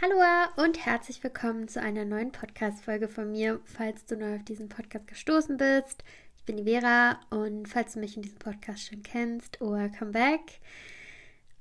Hallo 0.00 0.22
und 0.64 0.86
herzlich 0.86 1.24
willkommen 1.24 1.66
zu 1.66 1.82
einer 1.82 2.04
neuen 2.04 2.30
Podcast-Folge 2.30 3.08
von 3.08 3.32
mir. 3.32 3.58
Falls 3.64 4.04
du 4.04 4.16
neu 4.16 4.36
auf 4.36 4.44
diesen 4.44 4.68
Podcast 4.68 5.08
gestoßen 5.08 5.56
bist, 5.56 6.04
ich 6.36 6.44
bin 6.44 6.56
die 6.56 6.62
Vera 6.62 7.18
und 7.30 7.66
falls 7.66 7.94
du 7.94 7.98
mich 7.98 8.14
in 8.14 8.22
diesem 8.22 8.38
Podcast 8.38 8.86
schon 8.86 9.02
kennst, 9.02 9.60
welcome 9.60 10.12
back. 10.12 10.60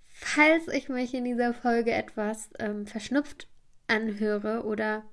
Falls 0.05 0.68
ich 0.68 0.88
mich 0.88 1.15
in 1.15 1.26
dieser 1.26 1.55
Folge 1.55 1.92
etwas 1.94 2.52
ähm, 2.60 2.86
verschnupft 2.86 3.47
anhöre 3.88 4.65
oder 4.65 5.04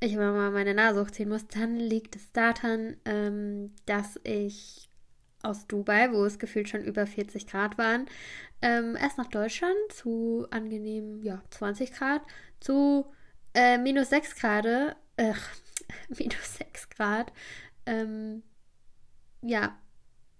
ich 0.00 0.14
immer 0.14 0.32
mal 0.32 0.50
meine 0.50 0.72
Nase 0.72 1.02
hochziehen 1.02 1.28
muss, 1.28 1.46
dann 1.48 1.76
liegt 1.76 2.16
es 2.16 2.32
daran, 2.32 2.96
ähm, 3.04 3.72
dass 3.84 4.18
ich 4.24 4.88
aus 5.44 5.66
Dubai, 5.66 6.12
wo 6.12 6.24
es 6.24 6.38
gefühlt 6.38 6.68
schon 6.68 6.84
über 6.84 7.06
40 7.06 7.46
Grad 7.46 7.78
waren, 7.78 8.06
ähm, 8.62 8.96
erst 8.96 9.18
nach 9.18 9.28
Deutschland 9.28 9.76
zu 9.90 10.46
angenehm, 10.50 11.22
ja, 11.22 11.42
20 11.50 11.92
Grad, 11.92 12.22
zu 12.60 13.06
äh, 13.54 13.78
minus 13.78 14.10
6 14.10 14.36
Grad, 14.36 14.66
äh, 14.66 15.34
minus 16.08 16.56
6 16.56 16.88
Grad, 16.90 17.32
ähm, 17.86 18.42
ja, 19.42 19.78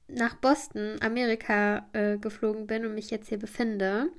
nach 0.09 0.37
Boston, 0.37 0.99
Amerika, 1.01 1.89
äh, 1.93 2.19
geflogen 2.19 2.67
bin 2.67 2.85
und 2.87 2.95
mich 2.95 3.11
jetzt 3.11 3.29
hier 3.29 3.39
befinde. 3.39 4.11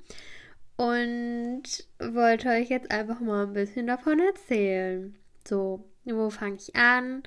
Und 0.76 1.62
wollte 1.98 2.50
euch 2.50 2.68
jetzt 2.68 2.90
einfach 2.90 3.20
mal 3.20 3.46
ein 3.46 3.54
bisschen 3.54 3.86
davon 3.86 4.20
erzählen. 4.20 5.16
So, 5.46 5.88
wo 6.04 6.28
fange 6.30 6.56
ich 6.56 6.76
an? 6.76 7.22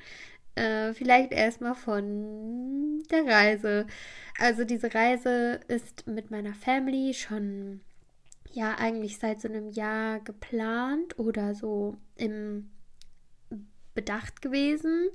Äh, 0.55 0.93
vielleicht 0.93 1.31
erstmal 1.31 1.75
von 1.75 3.03
der 3.11 3.25
Reise. 3.25 3.87
Also 4.37 4.63
diese 4.63 4.93
Reise 4.93 5.59
ist 5.67 6.07
mit 6.07 6.31
meiner 6.31 6.53
Family 6.53 7.13
schon 7.13 7.81
ja 8.51 8.75
eigentlich 8.75 9.19
seit 9.19 9.41
so 9.41 9.47
einem 9.47 9.69
Jahr 9.69 10.19
geplant 10.21 11.17
oder 11.19 11.53
so 11.55 11.97
im 12.15 12.69
Bedacht 13.93 14.41
gewesen, 14.41 15.09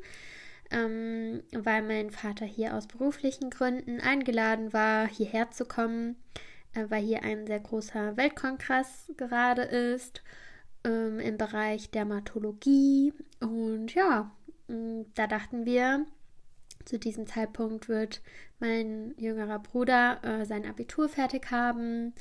ähm, 0.70 1.42
weil 1.52 1.82
mein 1.82 2.10
Vater 2.10 2.44
hier 2.44 2.74
aus 2.74 2.86
beruflichen 2.86 3.50
Gründen 3.50 4.00
eingeladen 4.00 4.72
war, 4.72 5.08
hierher 5.08 5.50
zu 5.50 5.64
kommen, 5.64 6.16
äh, 6.74 6.84
weil 6.88 7.02
hier 7.02 7.22
ein 7.22 7.46
sehr 7.46 7.60
großer 7.60 8.16
Weltkongress 8.16 9.12
gerade 9.16 9.62
ist 9.62 10.22
ähm, 10.84 11.18
im 11.18 11.38
Bereich 11.38 11.90
Dermatologie. 11.90 13.12
Und 13.40 13.94
ja, 13.94 14.30
da 14.68 15.26
dachten 15.26 15.66
wir, 15.66 16.06
zu 16.84 16.98
diesem 16.98 17.26
Zeitpunkt 17.26 17.88
wird 17.88 18.20
mein 18.60 19.14
jüngerer 19.16 19.58
Bruder 19.58 20.20
äh, 20.22 20.44
sein 20.44 20.66
Abitur 20.66 21.08
fertig 21.08 21.50
haben. 21.50 22.14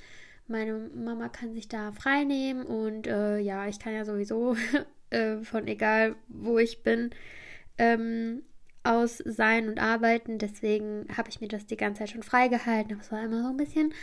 Meine 0.47 0.89
Mama 0.93 1.29
kann 1.29 1.53
sich 1.53 1.67
da 1.67 1.91
frei 1.91 2.23
nehmen 2.23 2.65
und 2.65 3.07
äh, 3.07 3.39
ja, 3.39 3.67
ich 3.67 3.79
kann 3.79 3.93
ja 3.93 4.05
sowieso 4.05 4.55
äh, 5.09 5.37
von 5.37 5.67
egal 5.67 6.15
wo 6.27 6.57
ich 6.57 6.83
bin 6.83 7.11
ähm, 7.77 8.43
aus 8.83 9.17
sein 9.17 9.69
und 9.69 9.79
arbeiten. 9.79 10.37
Deswegen 10.37 11.07
habe 11.15 11.29
ich 11.29 11.41
mir 11.41 11.47
das 11.47 11.65
die 11.65 11.77
ganze 11.77 11.99
Zeit 11.99 12.09
schon 12.09 12.23
freigehalten. 12.23 12.93
Aber 12.93 13.01
es 13.01 13.11
war 13.11 13.23
immer 13.23 13.41
so 13.41 13.49
ein 13.49 13.57
bisschen 13.57 13.93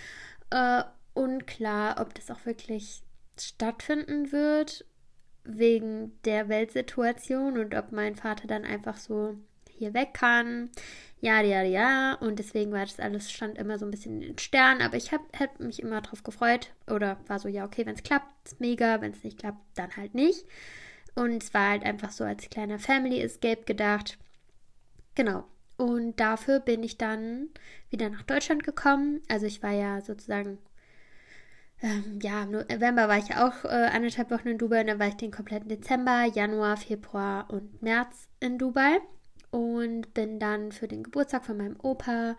äh, 0.50 0.82
unklar, 1.14 2.00
ob 2.00 2.14
das 2.14 2.30
auch 2.30 2.46
wirklich 2.46 3.02
stattfinden 3.38 4.32
wird 4.32 4.84
wegen 5.44 6.12
der 6.24 6.48
Weltsituation 6.48 7.58
und 7.58 7.74
ob 7.74 7.92
mein 7.92 8.16
Vater 8.16 8.46
dann 8.46 8.64
einfach 8.64 8.96
so 8.96 9.36
hier 9.80 9.94
weg 9.94 10.14
kann. 10.14 10.70
Ja, 11.20 11.40
ja, 11.40 11.62
ja. 11.62 12.14
Und 12.14 12.38
deswegen 12.38 12.72
war 12.72 12.84
das 12.84 13.00
alles, 13.00 13.30
stand 13.30 13.58
immer 13.58 13.78
so 13.78 13.84
ein 13.84 13.90
bisschen 13.90 14.22
in 14.22 14.28
den 14.28 14.38
Sternen. 14.38 14.82
Aber 14.82 14.96
ich 14.96 15.12
habe 15.12 15.24
hab 15.38 15.58
mich 15.60 15.80
immer 15.80 16.00
drauf 16.00 16.22
gefreut. 16.22 16.72
Oder 16.88 17.18
war 17.26 17.38
so, 17.38 17.48
ja, 17.48 17.64
okay, 17.64 17.84
wenn 17.86 17.94
es 17.94 18.02
klappt, 18.02 18.60
mega. 18.60 19.00
Wenn 19.00 19.12
es 19.12 19.24
nicht 19.24 19.38
klappt, 19.38 19.60
dann 19.74 19.96
halt 19.96 20.14
nicht. 20.14 20.46
Und 21.14 21.42
es 21.42 21.52
war 21.52 21.70
halt 21.70 21.84
einfach 21.84 22.10
so 22.12 22.24
als 22.24 22.48
kleiner 22.48 22.78
Family 22.78 23.20
Escape 23.20 23.64
gedacht. 23.64 24.18
Genau. 25.14 25.44
Und 25.76 26.20
dafür 26.20 26.60
bin 26.60 26.82
ich 26.82 26.98
dann 26.98 27.48
wieder 27.88 28.10
nach 28.10 28.22
Deutschland 28.22 28.64
gekommen. 28.64 29.22
Also 29.28 29.46
ich 29.46 29.62
war 29.62 29.72
ja 29.72 30.00
sozusagen 30.00 30.58
ähm, 31.82 32.18
ja, 32.22 32.42
im 32.42 32.50
November 32.52 33.08
war 33.08 33.18
ich 33.18 33.36
auch 33.36 33.64
äh, 33.64 33.68
anderthalb 33.68 34.30
Wochen 34.30 34.48
in 34.48 34.58
Dubai 34.58 34.80
und 34.80 34.88
dann 34.88 34.98
war 34.98 35.08
ich 35.08 35.16
den 35.16 35.30
kompletten 35.30 35.68
Dezember, 35.68 36.24
Januar, 36.24 36.76
Februar 36.76 37.48
und 37.50 37.82
März 37.82 38.28
in 38.40 38.58
Dubai 38.58 39.00
und 39.50 40.12
bin 40.14 40.38
dann 40.38 40.72
für 40.72 40.88
den 40.88 41.02
Geburtstag 41.02 41.44
von 41.44 41.56
meinem 41.56 41.76
Opa 41.82 42.36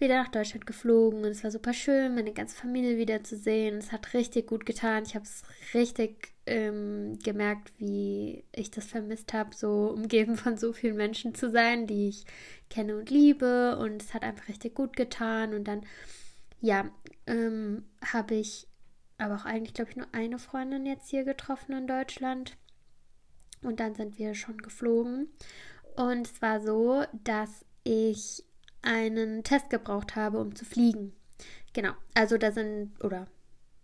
wieder 0.00 0.22
nach 0.22 0.30
Deutschland 0.30 0.66
geflogen 0.66 1.20
und 1.24 1.30
es 1.30 1.44
war 1.44 1.50
super 1.50 1.74
schön, 1.74 2.14
meine 2.14 2.32
ganze 2.32 2.56
Familie 2.56 2.96
wiederzusehen. 2.96 3.76
Es 3.76 3.92
hat 3.92 4.14
richtig 4.14 4.46
gut 4.46 4.64
getan. 4.64 5.04
Ich 5.04 5.14
habe 5.14 5.24
es 5.24 5.42
richtig 5.74 6.32
ähm, 6.46 7.18
gemerkt, 7.22 7.72
wie 7.78 8.44
ich 8.52 8.70
das 8.70 8.86
vermisst 8.86 9.34
habe, 9.34 9.54
so 9.54 9.92
umgeben 9.94 10.36
von 10.36 10.56
so 10.56 10.72
vielen 10.72 10.96
Menschen 10.96 11.34
zu 11.34 11.50
sein, 11.50 11.86
die 11.86 12.08
ich 12.08 12.24
kenne 12.70 12.96
und 12.96 13.10
liebe. 13.10 13.76
Und 13.76 14.02
es 14.02 14.14
hat 14.14 14.22
einfach 14.22 14.48
richtig 14.48 14.74
gut 14.74 14.96
getan. 14.96 15.52
Und 15.52 15.64
dann, 15.64 15.82
ja, 16.62 16.90
ähm, 17.26 17.84
habe 18.02 18.36
ich 18.36 18.66
aber 19.20 19.36
auch 19.36 19.44
eigentlich, 19.44 19.74
glaube 19.74 19.90
ich, 19.90 19.96
nur 19.96 20.06
eine 20.12 20.38
Freundin 20.38 20.86
jetzt 20.86 21.08
hier 21.08 21.24
getroffen 21.24 21.72
in 21.72 21.86
Deutschland. 21.86 22.56
Und 23.62 23.80
dann 23.80 23.94
sind 23.94 24.18
wir 24.18 24.34
schon 24.34 24.58
geflogen. 24.58 25.28
Und 25.96 26.26
es 26.26 26.40
war 26.40 26.60
so, 26.60 27.04
dass 27.24 27.64
ich 27.84 28.42
einen 28.82 29.44
Test 29.44 29.70
gebraucht 29.70 30.16
habe, 30.16 30.38
um 30.38 30.54
zu 30.54 30.64
fliegen. 30.64 31.12
Genau. 31.72 31.92
Also 32.14 32.38
da 32.38 32.52
sind 32.52 32.92
oder 33.04 33.26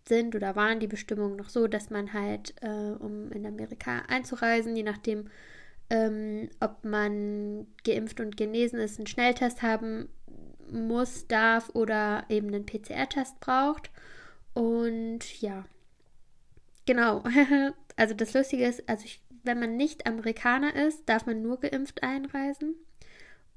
sind 0.08 0.34
oder 0.34 0.56
waren 0.56 0.80
die 0.80 0.86
Bestimmungen 0.86 1.36
noch 1.36 1.48
so, 1.48 1.66
dass 1.66 1.90
man 1.90 2.12
halt, 2.12 2.54
äh, 2.62 2.92
um 2.98 3.30
in 3.32 3.44
Amerika 3.44 4.02
einzureisen, 4.08 4.76
je 4.76 4.84
nachdem, 4.84 5.28
ähm, 5.90 6.48
ob 6.60 6.84
man 6.84 7.66
geimpft 7.84 8.20
und 8.20 8.36
genesen 8.36 8.78
ist, 8.78 8.98
einen 8.98 9.06
Schnelltest 9.06 9.62
haben 9.62 10.08
muss, 10.70 11.26
darf 11.26 11.70
oder 11.74 12.24
eben 12.28 12.48
einen 12.48 12.66
PCR-Test 12.66 13.40
braucht. 13.40 13.90
Und 14.56 15.42
ja, 15.42 15.66
genau. 16.86 17.22
also 17.96 18.14
das 18.14 18.32
Lustige 18.32 18.64
ist, 18.64 18.88
also 18.88 19.04
ich, 19.04 19.20
wenn 19.44 19.60
man 19.60 19.76
nicht 19.76 20.06
Amerikaner 20.06 20.74
ist, 20.74 21.06
darf 21.06 21.26
man 21.26 21.42
nur 21.42 21.60
geimpft 21.60 22.02
einreisen. 22.02 22.74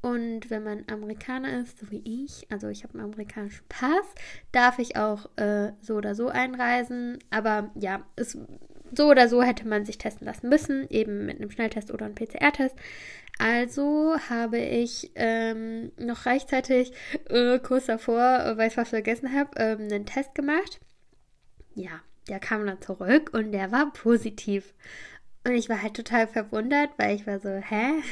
Und 0.01 0.49
wenn 0.49 0.63
man 0.63 0.83
Amerikaner 0.91 1.61
ist, 1.61 1.79
so 1.79 1.89
wie 1.89 2.01
ich, 2.03 2.45
also 2.51 2.67
ich 2.67 2.83
habe 2.83 2.95
einen 2.95 3.05
amerikanischen 3.13 3.63
Pass, 3.69 4.13
darf 4.51 4.77
ich 4.77 4.97
auch 4.97 5.29
äh, 5.37 5.71
so 5.79 5.95
oder 5.95 6.15
so 6.15 6.27
einreisen. 6.27 7.19
Aber 7.29 7.71
ja, 7.75 8.05
es, 8.17 8.37
so 8.93 9.07
oder 9.07 9.29
so 9.29 9.41
hätte 9.41 9.69
man 9.69 9.85
sich 9.85 9.99
testen 9.99 10.27
lassen 10.27 10.49
müssen, 10.49 10.85
eben 10.89 11.25
mit 11.25 11.39
einem 11.39 11.49
Schnelltest 11.49 11.93
oder 11.93 12.07
einem 12.07 12.15
PCR-Test. 12.15 12.75
Also 13.37 14.17
habe 14.29 14.57
ich 14.57 15.11
ähm, 15.15 15.93
noch 15.97 16.25
rechtzeitig 16.25 16.91
äh, 17.29 17.57
kurz 17.59 17.85
davor, 17.85 18.57
weil 18.57 18.67
ich 18.67 18.75
was 18.75 18.89
vergessen 18.89 19.33
habe, 19.33 19.51
ähm, 19.55 19.83
einen 19.83 20.05
Test 20.05 20.35
gemacht 20.35 20.81
ja, 21.75 22.01
der 22.27 22.39
kam 22.39 22.65
dann 22.65 22.81
zurück 22.81 23.31
und 23.33 23.51
der 23.51 23.71
war 23.71 23.91
positiv. 23.91 24.73
Und 25.45 25.53
ich 25.53 25.69
war 25.69 25.81
halt 25.81 25.95
total 25.95 26.27
verwundert, 26.27 26.91
weil 26.97 27.15
ich 27.15 27.25
war 27.25 27.39
so, 27.39 27.49
hä? 27.49 28.03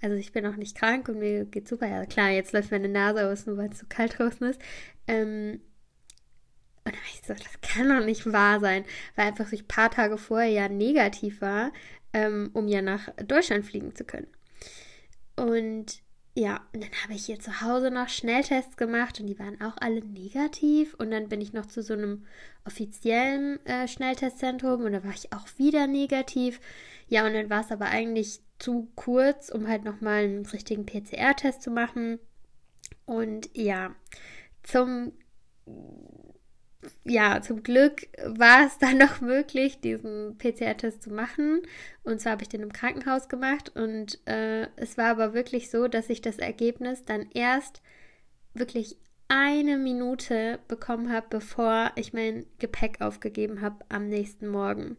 Also 0.00 0.16
ich 0.16 0.32
bin 0.32 0.46
auch 0.46 0.56
nicht 0.56 0.76
krank 0.76 1.08
und 1.08 1.20
mir 1.20 1.44
geht's 1.44 1.70
super. 1.70 1.86
Ja 1.86 2.04
klar, 2.06 2.30
jetzt 2.30 2.52
läuft 2.52 2.72
meine 2.72 2.88
Nase 2.88 3.30
aus, 3.30 3.46
nur 3.46 3.56
weil 3.56 3.70
es 3.70 3.78
so 3.78 3.86
kalt 3.88 4.18
draußen 4.18 4.48
ist. 4.48 4.60
Ähm, 5.06 5.60
und 6.84 6.92
dann 6.92 6.94
war 6.94 7.12
ich 7.14 7.22
so, 7.24 7.34
das 7.34 7.60
kann 7.60 7.88
doch 7.88 8.04
nicht 8.04 8.30
wahr 8.32 8.58
sein, 8.58 8.84
weil 9.14 9.26
einfach 9.28 9.52
ich 9.52 9.62
ein 9.62 9.68
paar 9.68 9.90
Tage 9.90 10.18
vorher 10.18 10.50
ja 10.50 10.68
negativ 10.68 11.40
war, 11.40 11.72
ähm, 12.12 12.50
um 12.52 12.66
ja 12.66 12.82
nach 12.82 13.10
Deutschland 13.24 13.64
fliegen 13.64 13.94
zu 13.94 14.04
können. 14.04 14.26
Und 15.36 16.01
ja, 16.34 16.66
und 16.72 16.82
dann 16.82 16.92
habe 17.02 17.12
ich 17.12 17.26
hier 17.26 17.38
zu 17.38 17.60
Hause 17.60 17.90
noch 17.90 18.08
Schnelltests 18.08 18.78
gemacht 18.78 19.20
und 19.20 19.26
die 19.26 19.38
waren 19.38 19.60
auch 19.60 19.76
alle 19.78 20.02
negativ. 20.02 20.94
Und 20.94 21.10
dann 21.10 21.28
bin 21.28 21.42
ich 21.42 21.52
noch 21.52 21.66
zu 21.66 21.82
so 21.82 21.92
einem 21.92 22.24
offiziellen 22.64 23.64
äh, 23.66 23.86
Schnelltestzentrum 23.86 24.84
und 24.84 24.92
da 24.92 25.04
war 25.04 25.12
ich 25.12 25.32
auch 25.32 25.46
wieder 25.58 25.86
negativ. 25.86 26.60
Ja, 27.08 27.26
und 27.26 27.34
dann 27.34 27.50
war 27.50 27.60
es 27.60 27.70
aber 27.70 27.86
eigentlich 27.86 28.40
zu 28.58 28.90
kurz, 28.94 29.50
um 29.50 29.68
halt 29.68 29.84
nochmal 29.84 30.24
einen 30.24 30.46
richtigen 30.46 30.86
PCR-Test 30.86 31.60
zu 31.60 31.70
machen. 31.70 32.18
Und 33.04 33.50
ja, 33.54 33.94
zum 34.62 35.12
ja, 37.04 37.40
zum 37.42 37.62
Glück 37.62 38.08
war 38.24 38.66
es 38.66 38.78
dann 38.78 38.98
noch 38.98 39.20
möglich, 39.20 39.80
diesen 39.80 40.36
PCR-Test 40.38 41.02
zu 41.02 41.10
machen. 41.10 41.62
Und 42.02 42.20
zwar 42.20 42.32
habe 42.32 42.42
ich 42.42 42.48
den 42.48 42.62
im 42.62 42.72
Krankenhaus 42.72 43.28
gemacht. 43.28 43.72
Und 43.74 44.18
äh, 44.26 44.68
es 44.76 44.96
war 44.98 45.06
aber 45.06 45.34
wirklich 45.34 45.70
so, 45.70 45.88
dass 45.88 46.10
ich 46.10 46.20
das 46.20 46.38
Ergebnis 46.38 47.04
dann 47.04 47.28
erst 47.34 47.82
wirklich 48.54 48.96
eine 49.28 49.78
Minute 49.78 50.58
bekommen 50.68 51.10
habe, 51.12 51.26
bevor 51.30 51.92
ich 51.96 52.12
mein 52.12 52.44
Gepäck 52.58 53.00
aufgegeben 53.00 53.62
habe 53.62 53.84
am 53.88 54.08
nächsten 54.08 54.48
Morgen. 54.48 54.96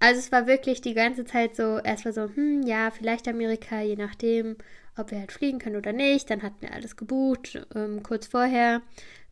Also 0.00 0.20
es 0.20 0.30
war 0.30 0.46
wirklich 0.46 0.80
die 0.80 0.94
ganze 0.94 1.24
Zeit 1.24 1.56
so, 1.56 1.78
erst 1.78 2.04
war 2.04 2.12
so, 2.12 2.28
hm, 2.34 2.62
ja, 2.62 2.90
vielleicht 2.90 3.26
Amerika, 3.26 3.80
je 3.80 3.96
nachdem, 3.96 4.56
ob 4.98 5.10
wir 5.10 5.18
halt 5.18 5.32
fliegen 5.32 5.58
können 5.58 5.76
oder 5.76 5.92
nicht. 5.92 6.30
Dann 6.30 6.42
hatten 6.42 6.60
wir 6.60 6.72
alles 6.72 6.96
gebucht, 6.96 7.66
ähm, 7.74 8.02
kurz 8.02 8.26
vorher 8.26 8.82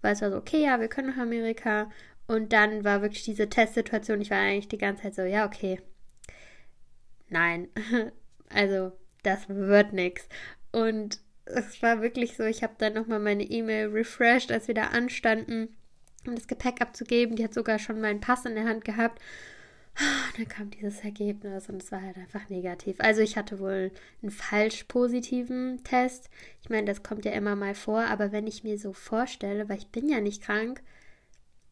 weil 0.06 0.12
es 0.12 0.22
war 0.22 0.30
so, 0.30 0.36
okay, 0.36 0.62
ja, 0.62 0.80
wir 0.80 0.88
können 0.88 1.08
nach 1.08 1.22
Amerika. 1.22 1.90
Und 2.28 2.52
dann 2.52 2.84
war 2.84 3.02
wirklich 3.02 3.24
diese 3.24 3.48
Testsituation, 3.48 4.20
ich 4.20 4.30
war 4.30 4.38
eigentlich 4.38 4.68
die 4.68 4.78
ganze 4.78 5.02
Zeit 5.02 5.14
so, 5.16 5.22
ja, 5.22 5.44
okay, 5.46 5.80
nein, 7.28 7.68
also 8.48 8.92
das 9.24 9.48
wird 9.48 9.92
nichts. 9.92 10.28
Und 10.70 11.20
es 11.44 11.82
war 11.82 12.02
wirklich 12.02 12.36
so, 12.36 12.44
ich 12.44 12.62
habe 12.62 12.74
dann 12.78 12.94
nochmal 12.94 13.18
meine 13.18 13.42
E-Mail 13.42 13.88
refreshed, 13.88 14.52
als 14.52 14.68
wir 14.68 14.74
da 14.74 14.88
anstanden, 14.88 15.76
um 16.26 16.34
das 16.34 16.46
Gepäck 16.46 16.80
abzugeben. 16.80 17.34
Die 17.34 17.44
hat 17.44 17.54
sogar 17.54 17.80
schon 17.80 18.00
meinen 18.00 18.20
Pass 18.20 18.44
in 18.44 18.54
der 18.54 18.64
Hand 18.64 18.84
gehabt. 18.84 19.20
Und 19.98 20.38
dann 20.38 20.48
kam 20.48 20.70
dieses 20.70 21.00
Ergebnis 21.00 21.68
und 21.68 21.82
es 21.82 21.90
war 21.90 22.02
halt 22.02 22.18
einfach 22.18 22.48
negativ. 22.50 22.96
Also 22.98 23.22
ich 23.22 23.36
hatte 23.36 23.58
wohl 23.58 23.90
einen 24.22 24.30
falsch 24.30 24.84
positiven 24.84 25.82
Test. 25.84 26.28
Ich 26.62 26.68
meine, 26.68 26.84
das 26.84 27.02
kommt 27.02 27.24
ja 27.24 27.32
immer 27.32 27.56
mal 27.56 27.74
vor, 27.74 28.00
aber 28.00 28.30
wenn 28.30 28.46
ich 28.46 28.62
mir 28.62 28.78
so 28.78 28.92
vorstelle, 28.92 29.68
weil 29.68 29.78
ich 29.78 29.88
bin 29.88 30.08
ja 30.08 30.20
nicht 30.20 30.42
krank, 30.42 30.82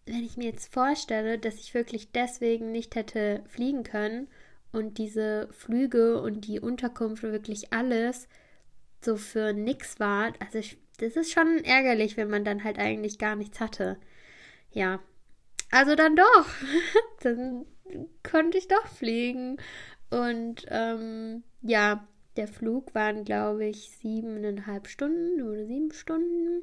wenn 0.07 0.25
ich 0.25 0.37
mir 0.37 0.45
jetzt 0.47 0.73
vorstelle, 0.73 1.39
dass 1.39 1.57
ich 1.57 1.75
wirklich 1.75 2.13
deswegen 2.13 2.73
nicht 2.73 2.95
hätte 2.95 3.43
fliegen 3.47 3.85
können 3.85 4.29
und 4.73 4.99
diese 4.99 5.49
Flüge 5.53 6.21
und 6.21 6.47
die 6.47 6.61
Unterkunft 6.61 7.23
wirklich 7.23 7.73
alles 7.73 8.29
so 9.03 9.17
für 9.17 9.53
nix 9.53 10.01
war, 10.01 10.33
also 10.41 10.59
ich, 10.59 10.79
das 10.99 11.17
ist 11.17 11.33
schon 11.33 11.63
ärgerlich, 11.65 12.17
wenn 12.17 12.31
man 12.31 12.45
dann 12.45 12.65
halt 12.65 12.79
eigentlich 12.79 13.19
gar 13.19 13.37
nichts 13.37 13.61
hatte. 13.61 13.99
Ja, 14.73 15.01
also 15.71 15.95
dann 15.95 16.17
doch. 16.17 16.47
dann 17.21 17.67
konnte 18.23 18.59
ich 18.59 18.69
doch 18.69 18.87
fliegen. 18.87 19.57
Und 20.11 20.67
ähm, 20.69 21.43
ja, 21.63 22.07
der 22.37 22.49
Flug 22.49 22.95
waren, 22.95 23.25
glaube 23.25 23.67
ich, 23.67 23.91
siebeneinhalb 24.01 24.89
Stunden 24.89 25.43
oder 25.43 25.67
sieben 25.67 25.93
Stunden. 25.93 26.63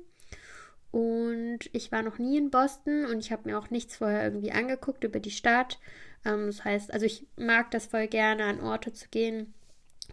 Und 0.92 1.60
ich 1.72 1.92
war 1.92 2.04
noch 2.04 2.18
nie 2.18 2.38
in 2.38 2.50
Boston 2.50 3.06
und 3.06 3.20
ich 3.20 3.32
habe 3.32 3.50
mir 3.50 3.58
auch 3.58 3.70
nichts 3.70 3.96
vorher 3.96 4.26
irgendwie 4.26 4.52
angeguckt 4.52 5.04
über 5.06 5.20
die 5.20 5.32
Stadt. 5.32 5.80
Ähm, 6.26 6.48
das 6.48 6.66
heißt, 6.66 6.94
also 6.94 7.06
ich 7.06 7.26
mag 7.38 7.72
das 7.72 7.86
voll 7.86 8.08
gerne, 8.08 8.44
an 8.44 8.60
Orte 8.60 8.92
zu 8.92 9.08
gehen, 9.10 9.54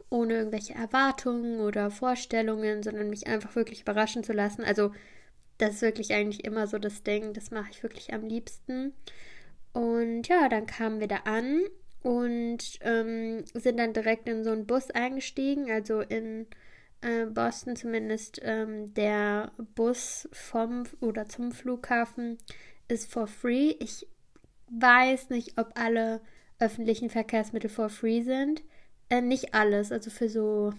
ohne 0.09 0.35
irgendwelche 0.35 0.75
Erwartungen 0.75 1.61
oder 1.61 1.91
Vorstellungen, 1.91 2.85
sondern 2.85 3.11
mich 3.11 3.27
einfach 3.27 3.57
wirklich 3.57 3.83
überraschen 3.83 4.23
zu 4.23 4.33
lassen. 4.33 4.63
Also 4.63 4.93
das 5.59 5.77
ist 5.77 5.83
wirklich 5.83 6.15
eigentlich 6.15 6.45
immer 6.45 6.69
so 6.69 6.79
das 6.79 7.03
Ding, 7.03 7.33
das 7.33 7.51
mache 7.51 7.71
ich 7.73 7.83
wirklich 7.83 8.15
am 8.15 8.25
liebsten. 8.25 8.95
Und 9.73 10.29
ja, 10.29 10.49
dann 10.49 10.67
kamen 10.67 11.01
wir 11.01 11.09
da 11.09 11.19
an 11.25 11.63
und 12.03 12.79
ähm, 12.81 13.45
sind 13.55 13.79
dann 13.79 13.93
direkt 13.93 14.29
in 14.29 14.45
so 14.45 14.51
einen 14.51 14.67
Bus 14.67 14.91
eingestiegen, 14.91 15.71
also 15.71 16.01
in 16.01 16.47
äh, 17.01 17.27
Boston 17.27 17.77
zumindest 17.77 18.41
ähm, 18.43 18.93
der 18.95 19.53
Bus 19.75 20.29
vom 20.33 20.85
oder 21.01 21.29
zum 21.29 21.53
Flughafen 21.53 22.39
ist 22.89 23.11
for 23.11 23.27
free. 23.27 23.75
Ich 23.79 24.07
weiß 24.71 25.31
nicht, 25.31 25.59
ob 25.59 25.79
alle 25.79 26.21
öffentlichen 26.59 27.11
Verkehrsmittel 27.11 27.71
for 27.71 27.89
free 27.89 28.23
sind. 28.23 28.63
Äh, 29.11 29.21
nicht 29.21 29.55
alles, 29.55 29.93
also 29.93 30.11
für 30.11 30.29
so 30.29 30.73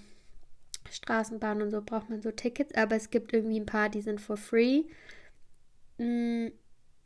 Straßenbahn 0.92 1.62
und 1.62 1.71
so 1.71 1.81
braucht 1.81 2.09
man 2.09 2.21
so 2.21 2.31
Tickets, 2.31 2.74
aber 2.75 2.95
es 2.95 3.09
gibt 3.09 3.33
irgendwie 3.33 3.59
ein 3.59 3.65
paar, 3.65 3.89
die 3.89 4.01
sind 4.01 4.19
for 4.19 4.38
free. 4.38 4.83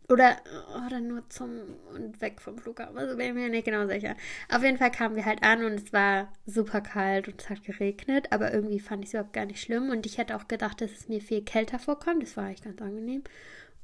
Oder, 0.10 0.38
oder 0.86 1.00
nur 1.00 1.28
zum 1.30 1.50
und 1.94 2.20
weg 2.22 2.42
vom 2.42 2.58
Flughafen. 2.58 2.98
Also 2.98 3.16
bin 3.16 3.28
ich 3.28 3.34
mir 3.34 3.50
nicht 3.50 3.66
genau 3.66 3.88
sicher. 3.88 4.16
Auf 4.50 4.64
jeden 4.64 4.78
Fall 4.78 4.92
kamen 4.92 5.16
wir 5.16 5.26
halt 5.26 5.44
an 5.44 5.64
und 5.64 5.74
es 5.74 5.94
war 5.94 6.32
super 6.46 6.82
kalt 6.82 7.28
und 7.28 7.42
es 7.42 7.50
hat 7.50 7.64
geregnet, 7.64 8.28
aber 8.32 8.54
irgendwie 8.54 8.80
fand 8.80 9.04
ich 9.04 9.10
es 9.10 9.14
überhaupt 9.14 9.34
gar 9.34 9.46
nicht 9.46 9.62
schlimm. 9.62 9.90
Und 9.90 10.06
ich 10.06 10.18
hätte 10.18 10.36
auch 10.36 10.48
gedacht, 10.48 10.82
dass 10.82 10.92
es 10.92 11.08
mir 11.08 11.22
viel 11.22 11.44
kälter 11.44 11.80
vorkommt. 11.80 12.24
Das 12.24 12.36
war 12.36 12.46
eigentlich 12.46 12.64
ganz 12.64 12.82
angenehm. 12.82 13.24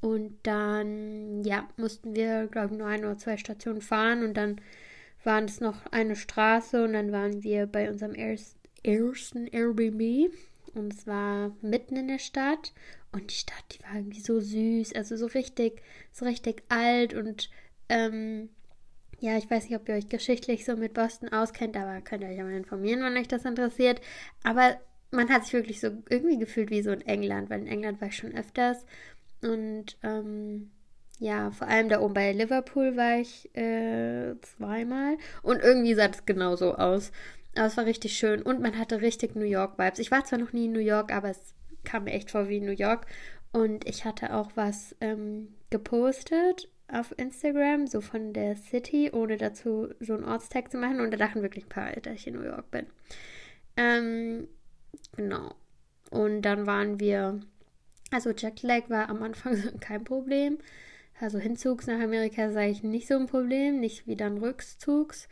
Und 0.01 0.37
dann, 0.43 1.43
ja, 1.43 1.67
mussten 1.77 2.15
wir, 2.15 2.47
glaube 2.47 2.73
ich, 2.73 2.79
nur 2.79 2.87
ein 2.87 3.03
oder 3.05 3.17
zwei 3.17 3.37
Stationen 3.37 3.81
fahren 3.81 4.23
und 4.23 4.35
dann 4.35 4.61
waren 5.23 5.45
es 5.45 5.59
noch 5.59 5.85
eine 5.91 6.15
Straße 6.15 6.81
und 6.83 6.93
dann 6.93 7.11
waren 7.11 7.43
wir 7.43 7.65
bei 7.65 7.89
unserem 7.89 8.15
ersten 8.15 8.59
ersten 8.83 9.47
Airbnb 9.47 10.31
und 10.73 10.93
es 10.93 11.07
war 11.07 11.51
mitten 11.61 11.97
in 11.97 12.07
der 12.07 12.19
Stadt 12.19 12.73
und 13.11 13.31
die 13.31 13.35
Stadt, 13.35 13.63
die 13.71 13.83
war 13.83 13.95
irgendwie 13.95 14.21
so 14.21 14.39
süß, 14.39 14.93
also 14.93 15.17
so 15.17 15.25
richtig, 15.27 15.81
so 16.11 16.25
richtig 16.25 16.63
alt 16.69 17.13
und 17.13 17.49
ähm, 17.89 18.49
ja, 19.19 19.37
ich 19.37 19.49
weiß 19.49 19.65
nicht, 19.65 19.75
ob 19.75 19.89
ihr 19.89 19.95
euch 19.95 20.09
geschichtlich 20.09 20.63
so 20.65 20.75
mit 20.77 20.93
Boston 20.93 21.29
auskennt, 21.29 21.75
aber 21.75 22.01
könnt 22.01 22.23
ihr 22.23 22.29
euch 22.29 22.37
ja 22.37 22.43
mal 22.43 22.53
informieren, 22.53 23.01
wenn 23.01 23.17
euch 23.17 23.27
das 23.27 23.43
interessiert. 23.43 23.99
Aber 24.43 24.79
man 25.11 25.29
hat 25.29 25.43
sich 25.43 25.53
wirklich 25.53 25.81
so 25.81 25.89
irgendwie 26.09 26.37
gefühlt 26.37 26.69
wie 26.69 26.81
so 26.81 26.91
in 26.91 27.01
England, 27.01 27.49
weil 27.49 27.61
in 27.61 27.67
England 27.67 27.99
war 27.99 28.09
ich 28.09 28.15
schon 28.15 28.35
öfters 28.35 28.85
und 29.41 29.97
ähm, 30.03 30.71
ja, 31.19 31.51
vor 31.51 31.67
allem 31.67 31.89
da 31.89 31.99
oben 31.99 32.13
bei 32.13 32.31
Liverpool 32.31 32.95
war 32.95 33.19
ich 33.19 33.53
äh, 33.55 34.35
zweimal 34.41 35.17
und 35.41 35.61
irgendwie 35.61 35.93
sah 35.95 36.07
das 36.07 36.25
genauso 36.25 36.75
aus. 36.75 37.11
Aber 37.55 37.65
es 37.65 37.75
war 37.75 37.85
richtig 37.85 38.13
schön 38.17 38.41
und 38.41 38.61
man 38.61 38.77
hatte 38.77 39.01
richtig 39.01 39.35
New 39.35 39.43
York-Vibes. 39.43 39.99
Ich 39.99 40.11
war 40.11 40.23
zwar 40.23 40.39
noch 40.39 40.53
nie 40.53 40.65
in 40.65 40.71
New 40.71 40.79
York, 40.79 41.11
aber 41.11 41.29
es 41.29 41.55
kam 41.89 42.05
mir 42.05 42.13
echt 42.13 42.31
vor 42.31 42.49
wie 42.49 42.59
New 42.59 42.71
York. 42.71 43.05
Und 43.51 43.87
ich 43.87 44.05
hatte 44.05 44.35
auch 44.35 44.51
was 44.55 44.95
ähm, 45.01 45.55
gepostet 45.69 46.69
auf 46.87 47.13
Instagram, 47.17 47.87
so 47.87 48.01
von 48.01 48.33
der 48.33 48.55
City, 48.55 49.11
ohne 49.11 49.37
dazu 49.37 49.89
so 49.99 50.13
einen 50.13 50.25
Ortstag 50.25 50.71
zu 50.71 50.77
machen. 50.77 50.99
Und 50.99 51.11
da 51.11 51.17
dachten 51.17 51.41
wirklich 51.41 51.65
ein 51.65 51.69
paar, 51.69 51.91
dass 51.91 52.15
ich 52.15 52.27
in 52.27 52.35
New 52.35 52.43
York 52.43 52.69
bin. 52.71 52.87
Ähm, 53.77 54.47
genau. 55.15 55.55
Und 56.11 56.41
dann 56.43 56.65
waren 56.65 56.99
wir, 56.99 57.39
also 58.11 58.31
Jetlag 58.31 58.89
war 58.89 59.09
am 59.09 59.23
Anfang 59.23 59.55
kein 59.79 60.03
Problem. 60.03 60.57
Also 61.19 61.37
Hinzugs 61.37 61.87
nach 61.87 61.99
Amerika 61.99 62.51
sage 62.51 62.69
ich 62.69 62.83
nicht 62.83 63.07
so 63.07 63.15
ein 63.15 63.27
Problem, 63.27 63.79
nicht 63.79 64.07
wie 64.07 64.15
dann 64.15 64.37
Rückzugs 64.37 65.27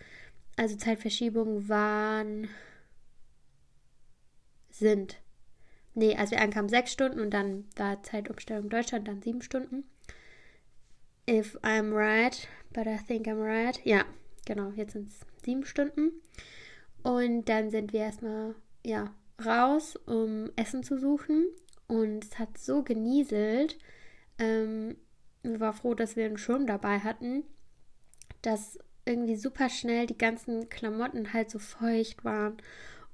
also 0.58 0.76
Zeitverschiebungen 0.76 1.70
waren, 1.70 2.50
sind, 4.70 5.22
nee, 5.98 6.16
als 6.16 6.32
wir 6.32 6.40
ankamen, 6.40 6.70
sechs 6.70 6.92
Stunden 6.94 7.20
und 7.20 7.32
dann 7.32 7.66
war 7.76 8.02
Zeitumstellung 8.04 8.70
Deutschland, 8.70 9.08
dann 9.08 9.22
sieben 9.22 9.42
Stunden. 9.42 9.84
If 11.30 11.58
I'm 11.64 11.94
right, 11.94 12.48
but 12.72 12.86
I 12.86 12.98
think 12.98 13.28
I'm 13.28 13.44
right. 13.44 13.82
Ja, 13.84 14.06
genau, 14.46 14.70
jetzt 14.76 14.94
sind 14.94 15.10
es 15.10 15.20
sieben 15.44 15.66
Stunden. 15.66 16.12
Und 17.04 17.50
dann 17.50 17.72
sind 17.72 17.94
wir 17.94 18.02
erstmal, 18.02 18.56
ja, 18.86 19.14
raus, 19.44 19.96
um 20.06 20.52
Essen 20.56 20.84
zu 20.84 20.98
suchen. 21.00 21.48
Und 21.88 22.24
es 22.24 22.40
hat 22.40 22.58
so 22.58 22.84
genieselt. 22.84 23.78
Ähm, 24.38 24.98
ich 25.44 25.60
war 25.60 25.74
froh, 25.74 25.96
dass 25.96 26.16
wir 26.16 26.26
einen 26.26 26.38
Schirm 26.38 26.68
dabei 26.68 27.00
hatten, 27.00 27.44
dass 28.42 28.78
irgendwie 29.06 29.36
super 29.36 29.70
schnell 29.70 30.06
die 30.06 30.18
ganzen 30.18 30.70
Klamotten 30.70 31.34
halt 31.34 31.50
so 31.50 31.60
feucht 31.60 32.24
waren. 32.24 32.58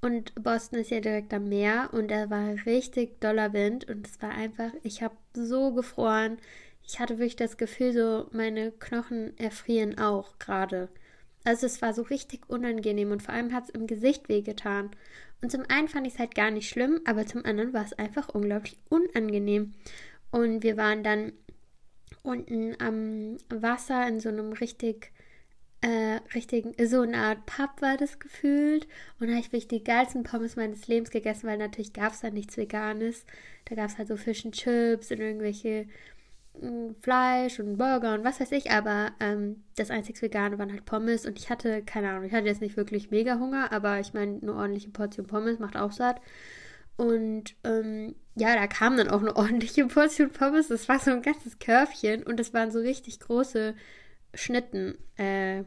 Und 0.04 0.34
Boston 0.34 0.80
ist 0.80 0.90
ja 0.90 1.00
direkt 1.00 1.32
am 1.32 1.48
Meer 1.48 1.88
und 1.92 2.10
da 2.10 2.28
war 2.28 2.66
richtig 2.66 3.22
doller 3.22 3.54
Wind 3.54 3.88
und 3.88 4.06
es 4.06 4.20
war 4.20 4.32
einfach, 4.32 4.70
ich 4.82 5.02
habe 5.02 5.16
so 5.32 5.72
gefroren. 5.72 6.36
Ich 6.86 7.00
hatte 7.00 7.14
wirklich 7.14 7.36
das 7.36 7.56
Gefühl, 7.56 7.94
so 7.94 8.28
meine 8.30 8.70
Knochen 8.72 9.32
erfrieren 9.38 9.98
auch 9.98 10.38
gerade. 10.38 10.90
Also 11.44 11.64
es 11.64 11.80
war 11.80 11.94
so 11.94 12.02
richtig 12.02 12.50
unangenehm 12.50 13.12
und 13.12 13.22
vor 13.22 13.32
allem 13.32 13.54
hat 13.54 13.64
es 13.64 13.70
im 13.70 13.86
Gesicht 13.86 14.28
wehgetan. 14.28 14.90
Und 15.40 15.50
zum 15.50 15.62
einen 15.68 15.88
fand 15.88 16.06
ich 16.06 16.12
es 16.12 16.18
halt 16.18 16.34
gar 16.34 16.50
nicht 16.50 16.68
schlimm, 16.68 17.00
aber 17.06 17.24
zum 17.24 17.42
anderen 17.46 17.72
war 17.72 17.86
es 17.86 17.94
einfach 17.94 18.28
unglaublich 18.28 18.76
unangenehm. 18.90 19.72
Und 20.30 20.64
wir 20.64 20.76
waren 20.76 21.02
dann 21.02 21.32
unten 22.22 22.78
am 22.78 23.38
Wasser 23.48 24.06
in 24.06 24.20
so 24.20 24.28
einem 24.28 24.52
richtig 24.52 25.13
äh, 25.84 26.20
richtigen, 26.34 26.72
so 26.86 27.02
eine 27.02 27.18
Art 27.18 27.44
Pub 27.44 27.82
war 27.82 27.98
das 27.98 28.18
gefühlt. 28.18 28.88
Und 29.20 29.26
da 29.26 29.34
habe 29.34 29.40
ich 29.40 29.52
wirklich 29.52 29.68
die 29.68 29.84
geilsten 29.84 30.22
Pommes 30.22 30.56
meines 30.56 30.88
Lebens 30.88 31.10
gegessen, 31.10 31.46
weil 31.46 31.58
natürlich 31.58 31.92
gab 31.92 32.12
es 32.12 32.20
da 32.20 32.30
nichts 32.30 32.56
Veganes. 32.56 33.26
Da 33.66 33.74
gab 33.74 33.90
es 33.90 33.98
halt 33.98 34.08
so 34.08 34.16
Fisch 34.16 34.46
und 34.46 34.54
Chips 34.54 35.10
und 35.10 35.20
irgendwelche 35.20 35.86
mh, 36.54 36.68
hm, 36.68 36.96
Fleisch 37.02 37.60
und 37.60 37.76
Burger 37.76 38.14
und 38.14 38.24
was 38.24 38.40
weiß 38.40 38.52
ich. 38.52 38.70
Aber 38.70 39.12
ähm, 39.20 39.62
das 39.76 39.90
einzig 39.90 40.20
Vegane 40.22 40.58
waren 40.58 40.72
halt 40.72 40.86
Pommes. 40.86 41.26
Und 41.26 41.38
ich 41.38 41.50
hatte, 41.50 41.82
keine 41.82 42.08
Ahnung, 42.08 42.24
ich 42.24 42.32
hatte 42.32 42.46
jetzt 42.46 42.62
nicht 42.62 42.78
wirklich 42.78 43.10
mega 43.10 43.38
Hunger, 43.38 43.70
aber 43.70 44.00
ich 44.00 44.14
meine, 44.14 44.38
eine 44.40 44.54
ordentliche 44.54 44.90
Portion 44.90 45.26
Pommes 45.26 45.58
macht 45.58 45.76
auch 45.76 45.92
satt. 45.92 46.18
Und 46.96 47.56
ähm, 47.64 48.14
ja, 48.36 48.54
da 48.54 48.66
kam 48.68 48.96
dann 48.96 49.08
auch 49.08 49.20
eine 49.20 49.36
ordentliche 49.36 49.86
Portion 49.86 50.30
Pommes. 50.30 50.68
Das 50.68 50.88
war 50.88 50.98
so 50.98 51.10
ein 51.10 51.20
ganzes 51.20 51.58
Körbchen 51.58 52.22
und 52.22 52.40
das 52.40 52.54
waren 52.54 52.70
so 52.70 52.78
richtig 52.78 53.20
große 53.20 53.74
Schnitten. 54.34 54.98
Äh, 55.16 55.64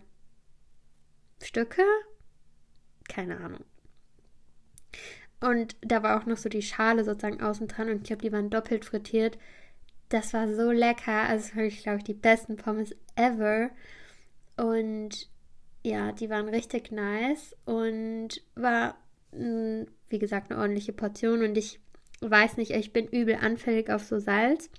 Stücke? 1.42 1.84
Keine 3.08 3.38
Ahnung. 3.38 3.64
Und 5.40 5.76
da 5.82 6.02
war 6.02 6.20
auch 6.20 6.26
noch 6.26 6.38
so 6.38 6.50
die 6.50 6.64
Schale 6.64 7.04
sozusagen 7.04 7.42
außen 7.42 7.68
dran 7.68 7.90
und 7.90 7.98
ich 7.98 8.04
glaube, 8.04 8.24
die 8.24 8.32
waren 8.32 8.50
doppelt 8.50 8.86
frittiert. 8.86 9.38
Das 10.10 10.34
war 10.34 10.54
so 10.54 10.72
lecker. 10.72 11.24
Also, 11.24 11.60
ich, 11.60 11.84
glaube 11.84 12.00
ich, 12.00 12.04
die 12.04 12.14
besten 12.14 12.56
Pommes 12.56 12.96
ever. 13.16 13.70
Und 14.56 15.30
ja, 15.84 16.12
die 16.12 16.30
waren 16.30 16.50
richtig 16.50 16.92
nice 16.92 17.56
und 17.66 18.42
war, 18.56 18.98
wie 19.32 20.20
gesagt, 20.20 20.52
eine 20.52 20.60
ordentliche 20.60 20.94
Portion. 20.94 21.44
Und 21.44 21.58
ich 21.58 21.80
weiß 22.22 22.58
nicht, 22.58 22.72
ich 22.72 22.94
bin 22.94 23.08
übel 23.08 23.36
anfällig 23.36 23.92
auf 23.92 24.04
so 24.04 24.20
Salz. 24.20 24.70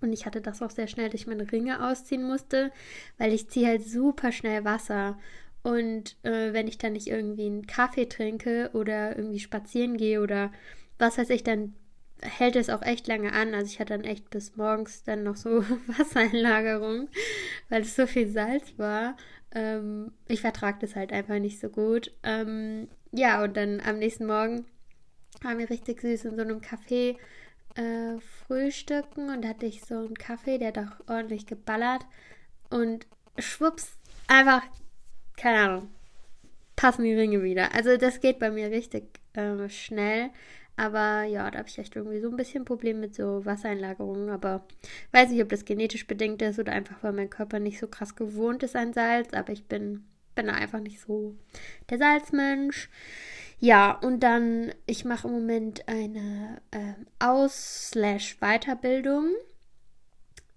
Und 0.00 0.12
ich 0.12 0.26
hatte 0.26 0.40
das 0.40 0.62
auch 0.62 0.70
sehr 0.70 0.86
schnell 0.86 1.10
durch 1.10 1.26
meine 1.26 1.50
Ringe 1.50 1.88
ausziehen 1.88 2.22
musste, 2.22 2.70
weil 3.18 3.32
ich 3.32 3.48
ziehe 3.48 3.66
halt 3.66 3.84
super 3.84 4.32
schnell 4.32 4.64
Wasser. 4.64 5.18
Und 5.62 6.16
äh, 6.24 6.52
wenn 6.52 6.68
ich 6.68 6.78
dann 6.78 6.92
nicht 6.92 7.08
irgendwie 7.08 7.46
einen 7.46 7.66
Kaffee 7.66 8.06
trinke 8.06 8.70
oder 8.74 9.16
irgendwie 9.16 9.40
spazieren 9.40 9.96
gehe 9.96 10.22
oder 10.22 10.52
was 10.98 11.18
weiß 11.18 11.30
ich, 11.30 11.42
dann 11.42 11.74
hält 12.22 12.56
es 12.56 12.70
auch 12.70 12.82
echt 12.82 13.06
lange 13.06 13.32
an. 13.32 13.54
Also 13.54 13.66
ich 13.66 13.80
hatte 13.80 13.92
dann 13.92 14.04
echt 14.04 14.30
bis 14.30 14.56
morgens 14.56 15.02
dann 15.02 15.24
noch 15.24 15.36
so 15.36 15.64
Wassereinlagerung, 15.98 17.08
weil 17.68 17.82
es 17.82 17.96
so 17.96 18.06
viel 18.06 18.28
Salz 18.28 18.74
war. 18.76 19.16
Ähm, 19.52 20.12
ich 20.26 20.40
vertrage 20.40 20.78
das 20.80 20.96
halt 20.96 21.12
einfach 21.12 21.38
nicht 21.38 21.60
so 21.60 21.68
gut. 21.68 22.12
Ähm, 22.22 22.88
ja, 23.12 23.42
und 23.42 23.56
dann 23.56 23.80
am 23.80 23.98
nächsten 23.98 24.26
Morgen 24.26 24.66
haben 25.44 25.58
wir 25.58 25.70
richtig 25.70 26.00
süß 26.00 26.26
in 26.26 26.36
so 26.36 26.42
einem 26.42 26.60
Café 26.60 27.16
äh, 27.78 28.20
frühstücken 28.20 29.30
und 29.30 29.46
hatte 29.46 29.66
ich 29.66 29.84
so 29.84 29.98
einen 29.98 30.14
Kaffee, 30.14 30.58
der 30.58 30.72
auch 30.72 31.08
ordentlich 31.08 31.46
geballert 31.46 32.04
und 32.70 33.06
schwupps, 33.38 33.96
einfach, 34.26 34.62
keine 35.36 35.58
Ahnung, 35.60 35.88
passen 36.76 37.04
die 37.04 37.14
Ringe 37.14 37.42
wieder. 37.42 37.74
Also 37.74 37.96
das 37.96 38.20
geht 38.20 38.38
bei 38.38 38.50
mir 38.50 38.70
richtig 38.70 39.04
äh, 39.34 39.68
schnell. 39.68 40.30
Aber 40.76 41.24
ja, 41.24 41.50
da 41.50 41.58
habe 41.58 41.68
ich 41.68 41.78
echt 41.78 41.96
irgendwie 41.96 42.20
so 42.20 42.30
ein 42.30 42.36
bisschen 42.36 42.64
Problem 42.64 43.00
mit 43.00 43.14
so 43.14 43.44
Wassereinlagerungen. 43.44 44.30
Aber 44.30 44.64
weiß 45.10 45.30
nicht, 45.30 45.42
ob 45.42 45.48
das 45.48 45.64
genetisch 45.64 46.06
bedingt 46.06 46.40
ist 46.40 46.60
oder 46.60 46.72
einfach, 46.72 47.02
weil 47.02 47.12
mein 47.12 47.30
Körper 47.30 47.58
nicht 47.58 47.80
so 47.80 47.88
krass 47.88 48.14
gewohnt 48.14 48.62
ist 48.62 48.76
an 48.76 48.92
Salz. 48.92 49.32
Aber 49.34 49.52
ich 49.52 49.64
bin, 49.64 50.04
bin 50.36 50.48
einfach 50.48 50.78
nicht 50.78 51.00
so 51.00 51.34
der 51.90 51.98
Salzmensch. 51.98 52.88
Ja, 53.60 53.98
und 54.02 54.20
dann, 54.20 54.72
ich 54.86 55.04
mache 55.04 55.26
im 55.26 55.34
Moment 55.34 55.88
eine 55.88 56.62
äh, 56.70 56.94
Aus-Weiterbildung. 57.18 59.32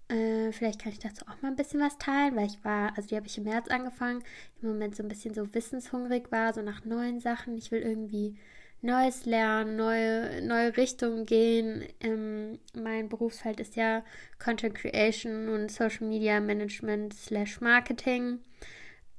Äh, 0.08 0.52
vielleicht 0.52 0.82
kann 0.82 0.92
ich 0.92 1.00
dazu 1.00 1.24
auch 1.26 1.42
mal 1.42 1.48
ein 1.48 1.56
bisschen 1.56 1.80
was 1.80 1.98
teilen, 1.98 2.36
weil 2.36 2.46
ich 2.46 2.64
war, 2.64 2.96
also 2.96 3.08
die 3.08 3.16
habe 3.16 3.26
ich 3.26 3.36
im 3.38 3.44
März 3.44 3.66
angefangen, 3.68 4.22
im 4.60 4.68
Moment 4.68 4.94
so 4.94 5.02
ein 5.02 5.08
bisschen 5.08 5.34
so 5.34 5.52
wissenshungrig 5.52 6.30
war, 6.30 6.52
so 6.52 6.62
nach 6.62 6.84
neuen 6.84 7.18
Sachen. 7.18 7.58
Ich 7.58 7.72
will 7.72 7.80
irgendwie 7.80 8.36
Neues 8.84 9.26
lernen, 9.26 9.76
neue, 9.76 10.42
neue 10.42 10.76
Richtungen 10.76 11.24
gehen. 11.24 11.84
Ähm, 12.00 12.58
mein 12.74 13.08
Berufsfeld 13.08 13.60
ist 13.60 13.76
ja 13.76 14.04
Content 14.40 14.74
Creation 14.74 15.48
und 15.48 15.70
Social 15.70 16.08
Media 16.08 16.40
Management 16.40 17.14
slash 17.14 17.60
Marketing. 17.60 18.40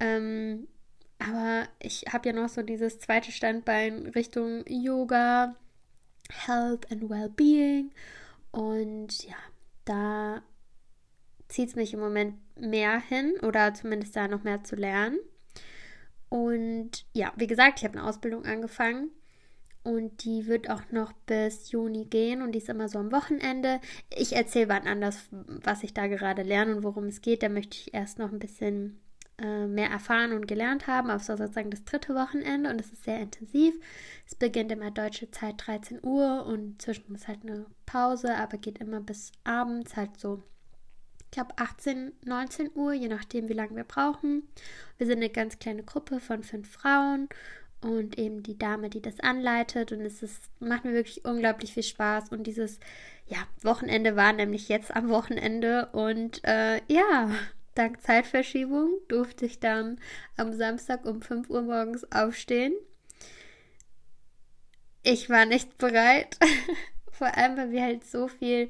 Ähm, 0.01 0.67
aber 1.27 1.67
ich 1.79 2.05
habe 2.11 2.29
ja 2.29 2.35
noch 2.35 2.49
so 2.49 2.61
dieses 2.61 2.99
zweite 2.99 3.31
Standbein 3.31 4.07
Richtung 4.07 4.63
Yoga, 4.67 5.55
Health 6.29 6.91
and 6.91 7.09
Wellbeing. 7.09 7.91
Und 8.51 9.23
ja, 9.23 9.35
da 9.85 10.41
zieht 11.47 11.69
es 11.69 11.75
mich 11.75 11.93
im 11.93 11.99
Moment 11.99 12.35
mehr 12.59 12.99
hin 12.99 13.33
oder 13.41 13.73
zumindest 13.73 14.15
da 14.15 14.27
noch 14.27 14.43
mehr 14.43 14.63
zu 14.63 14.75
lernen. 14.75 15.19
Und 16.29 17.05
ja, 17.13 17.31
wie 17.35 17.47
gesagt, 17.47 17.79
ich 17.79 17.85
habe 17.85 17.99
eine 17.99 18.07
Ausbildung 18.07 18.45
angefangen 18.45 19.11
und 19.83 20.23
die 20.23 20.47
wird 20.47 20.69
auch 20.69 20.81
noch 20.91 21.13
bis 21.13 21.71
Juni 21.71 22.05
gehen 22.05 22.41
und 22.41 22.53
die 22.53 22.59
ist 22.59 22.69
immer 22.69 22.89
so 22.89 22.97
am 22.97 23.11
Wochenende. 23.11 23.79
Ich 24.09 24.35
erzähle 24.35 24.69
wann 24.69 24.87
anders, 24.87 25.27
was 25.31 25.83
ich 25.83 25.93
da 25.93 26.07
gerade 26.07 26.41
lerne 26.41 26.75
und 26.75 26.83
worum 26.83 27.05
es 27.05 27.21
geht. 27.21 27.43
Da 27.43 27.49
möchte 27.49 27.77
ich 27.77 27.93
erst 27.93 28.17
noch 28.17 28.31
ein 28.31 28.39
bisschen 28.39 28.99
äh, 29.37 29.67
mehr 29.67 29.89
erfahren 29.89 30.33
und 30.33 30.47
gelernt 30.47 30.87
haben. 30.87 31.07
War 31.07 31.19
sozusagen 31.19 31.71
das 31.71 31.83
dritte 31.85 32.15
Wochenende 32.15 32.69
und 32.69 32.79
es 32.79 32.91
ist 32.91 33.03
sehr 33.03 33.19
intensiv. 33.19 33.75
Es 34.25 34.35
beginnt 34.35 34.71
immer 34.71 34.91
deutsche 34.91 35.31
Zeit 35.31 35.55
13 35.65 35.99
Uhr 36.03 36.45
und 36.45 36.81
zwischen 36.81 37.13
ist 37.15 37.27
halt 37.27 37.43
eine 37.43 37.65
Pause, 37.85 38.35
aber 38.35 38.57
geht 38.57 38.79
immer 38.79 39.01
bis 39.01 39.31
abends 39.43 39.95
halt 39.95 40.19
so 40.19 40.43
ich 41.33 41.35
glaube 41.35 41.55
18, 41.57 42.11
19 42.25 42.71
Uhr, 42.75 42.93
je 42.93 43.07
nachdem, 43.07 43.49
wie 43.49 43.53
lange 43.53 43.75
wir 43.75 43.85
brauchen. 43.85 44.43
Wir 44.99 45.07
sind 45.07 45.17
eine 45.17 45.31
ganz 45.31 45.57
kleine 45.57 45.81
Gruppe 45.81 46.19
von 46.19 46.43
fünf 46.43 46.69
Frauen 46.69 47.27
und 47.83 48.17
eben 48.17 48.43
die 48.43 48.57
Dame, 48.57 48.89
die 48.89 49.01
das 49.01 49.19
anleitet. 49.19 49.91
Und 49.91 50.01
es 50.01 50.23
ist, 50.23 50.39
macht 50.59 50.85
mir 50.85 50.93
wirklich 50.93 51.25
unglaublich 51.25 51.73
viel 51.73 51.83
Spaß. 51.83 52.29
Und 52.29 52.43
dieses 52.43 52.79
ja, 53.27 53.37
Wochenende 53.61 54.15
war 54.15 54.31
nämlich 54.31 54.69
jetzt 54.69 54.95
am 54.95 55.09
Wochenende. 55.09 55.89
Und 55.91 56.43
äh, 56.43 56.81
ja, 56.87 57.31
dank 57.75 58.01
Zeitverschiebung 58.01 58.89
durfte 59.07 59.45
ich 59.45 59.59
dann 59.59 59.99
am 60.37 60.53
Samstag 60.53 61.05
um 61.05 61.21
5 61.21 61.49
Uhr 61.49 61.61
morgens 61.61 62.09
aufstehen. 62.11 62.73
Ich 65.03 65.29
war 65.29 65.45
nicht 65.45 65.77
bereit. 65.77 66.37
Vor 67.11 67.37
allem, 67.37 67.57
weil 67.57 67.71
wir 67.71 67.83
halt 67.83 68.05
so 68.05 68.27
viel 68.27 68.69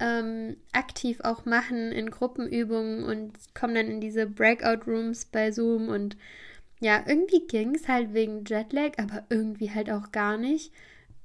ähm, 0.00 0.56
aktiv 0.72 1.20
auch 1.22 1.44
machen 1.44 1.92
in 1.92 2.10
Gruppenübungen 2.10 3.04
und 3.04 3.32
kommen 3.54 3.74
dann 3.74 3.86
in 3.88 4.00
diese 4.00 4.26
Breakout 4.26 4.90
Rooms 4.90 5.26
bei 5.26 5.52
Zoom 5.52 5.88
und 5.88 6.16
ja, 6.80 7.02
irgendwie 7.06 7.46
ging 7.46 7.74
es 7.74 7.88
halt 7.88 8.12
wegen 8.12 8.44
Jetlag, 8.44 8.98
aber 8.98 9.24
irgendwie 9.30 9.70
halt 9.70 9.90
auch 9.90 10.12
gar 10.12 10.36
nicht. 10.36 10.72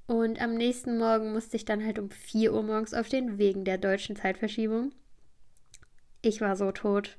Und 0.08 0.42
am 0.42 0.56
nächsten 0.56 0.98
Morgen 0.98 1.34
musste 1.34 1.58
ich 1.58 1.66
dann 1.66 1.86
halt 1.86 2.00
um 2.00 2.10
4 2.10 2.54
Uhr 2.54 2.64
morgens 2.64 2.94
aufstehen, 2.94 3.38
wegen 3.38 3.66
der 3.66 3.78
deutschen 3.78 4.16
Zeitverschiebung. 4.16 4.92
Ich 6.22 6.42
war 6.42 6.56
so 6.56 6.72
tot. 6.72 7.18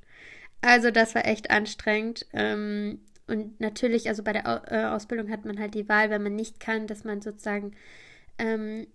Also 0.61 0.91
das 0.91 1.15
war 1.15 1.27
echt 1.27 1.51
anstrengend. 1.51 2.27
Ähm, 2.33 3.01
und 3.27 3.61
natürlich, 3.61 4.09
also 4.09 4.23
bei 4.23 4.33
der 4.33 4.63
äh, 4.71 4.85
Ausbildung 4.87 5.31
hat 5.31 5.45
man 5.45 5.59
halt 5.59 5.75
die 5.75 5.89
Wahl, 5.89 6.11
wenn 6.11 6.23
man 6.23 6.35
nicht 6.35 6.61
kann, 6.61 6.87
dass 6.87 7.05
man 7.05 7.23
sozusagen 7.23 7.73
ähm, 8.39 8.87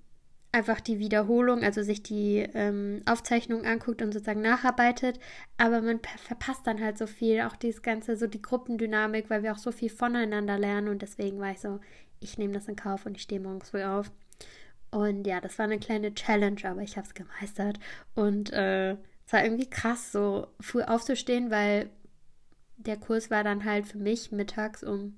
einfach 0.52 0.80
die 0.80 1.00
Wiederholung, 1.00 1.64
also 1.64 1.84
sich 1.84 2.02
die 2.02 2.48
ähm, 2.54 3.02
Aufzeichnung 3.06 3.66
anguckt 3.66 4.02
und 4.02 4.14
sozusagen 4.14 4.42
nacharbeitet, 4.42 5.20
aber 5.58 5.82
man 5.82 6.00
verpasst 6.18 6.66
dann 6.66 6.82
halt 6.82 6.98
so 6.98 7.08
viel, 7.08 7.42
auch 7.42 7.58
dieses 7.58 7.82
ganze, 7.82 8.16
so 8.16 8.26
die 8.26 8.42
Gruppendynamik, 8.42 9.30
weil 9.30 9.44
wir 9.44 9.52
auch 9.52 9.58
so 9.58 9.74
viel 9.74 9.90
voneinander 9.90 10.58
lernen 10.58 10.88
und 10.88 11.02
deswegen 11.02 11.40
war 11.40 11.52
ich 11.52 11.60
so, 11.60 11.82
ich 12.22 12.38
nehme 12.38 12.54
das 12.54 12.70
in 12.70 12.78
Kauf 12.78 13.06
und 13.06 13.18
ich 13.18 13.24
stehe 13.24 13.42
morgens 13.42 13.72
früh 13.72 13.84
auf. 13.84 14.12
Und 14.92 15.28
ja, 15.28 15.42
das 15.42 15.60
war 15.60 15.66
eine 15.66 15.80
kleine 15.80 16.14
Challenge, 16.14 16.62
aber 16.64 16.82
ich 16.82 16.96
habe 16.96 17.06
es 17.06 17.14
gemeistert 17.14 17.78
und 18.16 18.54
äh, 18.54 18.96
es 19.26 19.34
war 19.34 19.44
irgendwie 19.44 19.70
krass, 19.70 20.12
so 20.12 20.48
früh 20.60 20.82
aufzustehen, 20.84 21.50
weil 21.50 21.90
der 22.78 22.98
Kurs 22.98 23.32
war 23.32 23.44
dann 23.44 23.64
halt 23.66 23.88
für 23.88 23.98
mich 23.98 24.32
mittags 24.32 24.84
um 24.84 25.18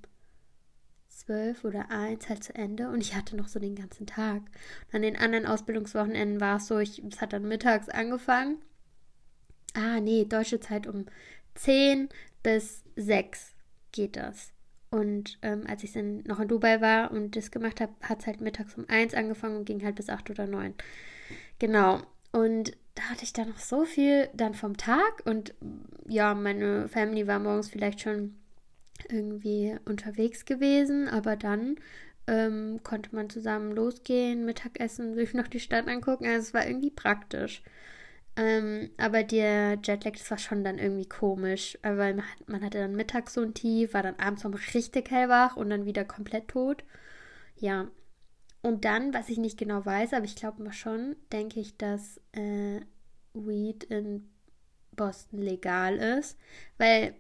zwölf 1.10 1.64
oder 1.64 1.90
eins 1.90 2.30
halt 2.30 2.44
zu 2.44 2.56
Ende 2.56 2.90
und 2.90 3.02
ich 3.02 3.16
hatte 3.16 3.36
noch 3.36 3.48
so 3.48 3.60
den 3.60 3.76
ganzen 3.76 4.06
Tag. 4.08 4.44
Und 4.88 4.96
an 4.96 5.02
den 5.02 5.18
anderen 5.18 5.46
Ausbildungswochenenden 5.46 6.40
war 6.40 6.58
es 6.58 6.68
so, 6.68 6.80
ich, 6.80 7.04
es 7.04 7.20
hat 7.20 7.34
dann 7.34 7.48
mittags 7.48 7.90
angefangen. 7.90 8.62
Ah, 9.74 10.00
nee, 10.00 10.26
deutsche 10.26 10.60
Zeit 10.60 10.88
um 10.88 11.06
10 11.56 12.10
bis 12.44 12.84
6 12.96 13.56
geht 13.92 14.16
das. 14.16 14.54
Und 14.90 15.38
ähm, 15.42 15.66
als 15.68 15.84
ich 15.84 15.92
dann 15.92 16.24
noch 16.24 16.40
in 16.40 16.48
Dubai 16.48 16.80
war 16.80 17.12
und 17.12 17.36
das 17.36 17.52
gemacht 17.52 17.82
habe, 17.82 17.94
hat 18.02 18.22
es 18.22 18.28
halt 18.28 18.40
mittags 18.40 18.76
um 18.76 18.86
1 18.88 19.14
angefangen 19.14 19.58
und 19.58 19.66
ging 19.66 19.84
halt 19.84 19.96
bis 19.96 20.10
8 20.10 20.30
oder 20.30 20.48
9. 20.48 20.76
Genau. 21.60 22.02
Und 22.38 22.78
da 22.94 23.02
hatte 23.10 23.24
ich 23.24 23.34
dann 23.34 23.50
noch 23.50 23.58
so 23.58 23.84
viel 23.84 24.30
dann 24.36 24.54
vom 24.54 24.78
Tag 24.78 25.24
und 25.26 25.56
ja, 26.08 26.36
meine 26.36 26.88
Family 26.88 27.26
war 27.26 27.40
morgens 27.40 27.68
vielleicht 27.68 28.02
schon 28.02 28.36
irgendwie 29.10 29.76
unterwegs 29.86 30.46
gewesen, 30.46 31.08
aber 31.08 31.36
dann 31.36 31.78
ähm, 32.28 32.82
konnte 32.84 33.16
man 33.16 33.32
zusammen 33.32 33.72
losgehen, 33.72 34.46
Mittagessen, 34.46 35.16
sich 35.16 35.34
noch 35.34 35.48
die 35.48 35.60
Stadt 35.60 35.88
angucken. 35.88 36.28
Also 36.28 36.50
es 36.50 36.54
war 36.54 36.68
irgendwie 36.68 36.92
praktisch. 36.92 37.64
Ähm, 38.36 38.92
aber 38.98 39.24
der 39.24 39.80
Jetlag, 39.84 40.12
das 40.12 40.30
war 40.30 40.38
schon 40.38 40.64
dann 40.64 40.78
irgendwie 40.78 41.10
komisch, 41.10 41.76
weil 41.82 42.14
man, 42.14 42.26
man 42.46 42.64
hatte 42.64 42.78
dann 42.78 42.96
mittags 42.96 43.34
so 43.34 43.42
ein 43.42 43.56
Tief, 43.56 43.96
war 43.96 44.04
dann 44.04 44.20
abends 44.20 44.44
noch 44.44 44.54
richtig 44.76 45.10
hellwach 45.10 45.58
und 45.58 45.72
dann 45.72 45.86
wieder 45.86 46.06
komplett 46.06 46.50
tot. 46.50 46.84
Ja. 47.58 47.88
Und 48.68 48.84
dann, 48.84 49.14
was 49.14 49.30
ich 49.30 49.38
nicht 49.38 49.58
genau 49.58 49.86
weiß, 49.86 50.14
aber 50.14 50.26
ich 50.26 50.36
glaube 50.36 50.62
mal 50.62 50.74
schon, 50.74 51.16
denke 51.32 51.60
ich, 51.60 51.78
dass 51.78 52.20
äh, 52.34 52.82
Weed 53.34 53.86
in 53.86 54.30
Boston 54.92 55.42
legal 55.42 55.96
ist, 55.96 56.38
weil 56.78 57.16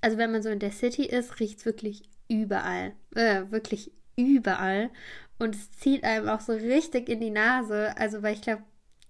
also 0.00 0.18
wenn 0.18 0.32
man 0.32 0.42
so 0.42 0.48
in 0.48 0.58
der 0.58 0.72
City 0.72 1.04
ist, 1.04 1.40
riecht 1.40 1.58
es 1.60 1.66
wirklich 1.66 2.02
überall. 2.28 2.92
Äh, 3.14 3.50
wirklich 3.50 3.92
überall. 4.16 4.90
Und 5.38 5.54
es 5.54 5.70
zieht 5.72 6.04
einem 6.04 6.28
auch 6.28 6.40
so 6.40 6.52
richtig 6.52 7.08
in 7.08 7.20
die 7.20 7.30
Nase. 7.30 7.96
Also, 7.96 8.22
weil 8.22 8.34
ich 8.34 8.42
glaube, 8.42 8.62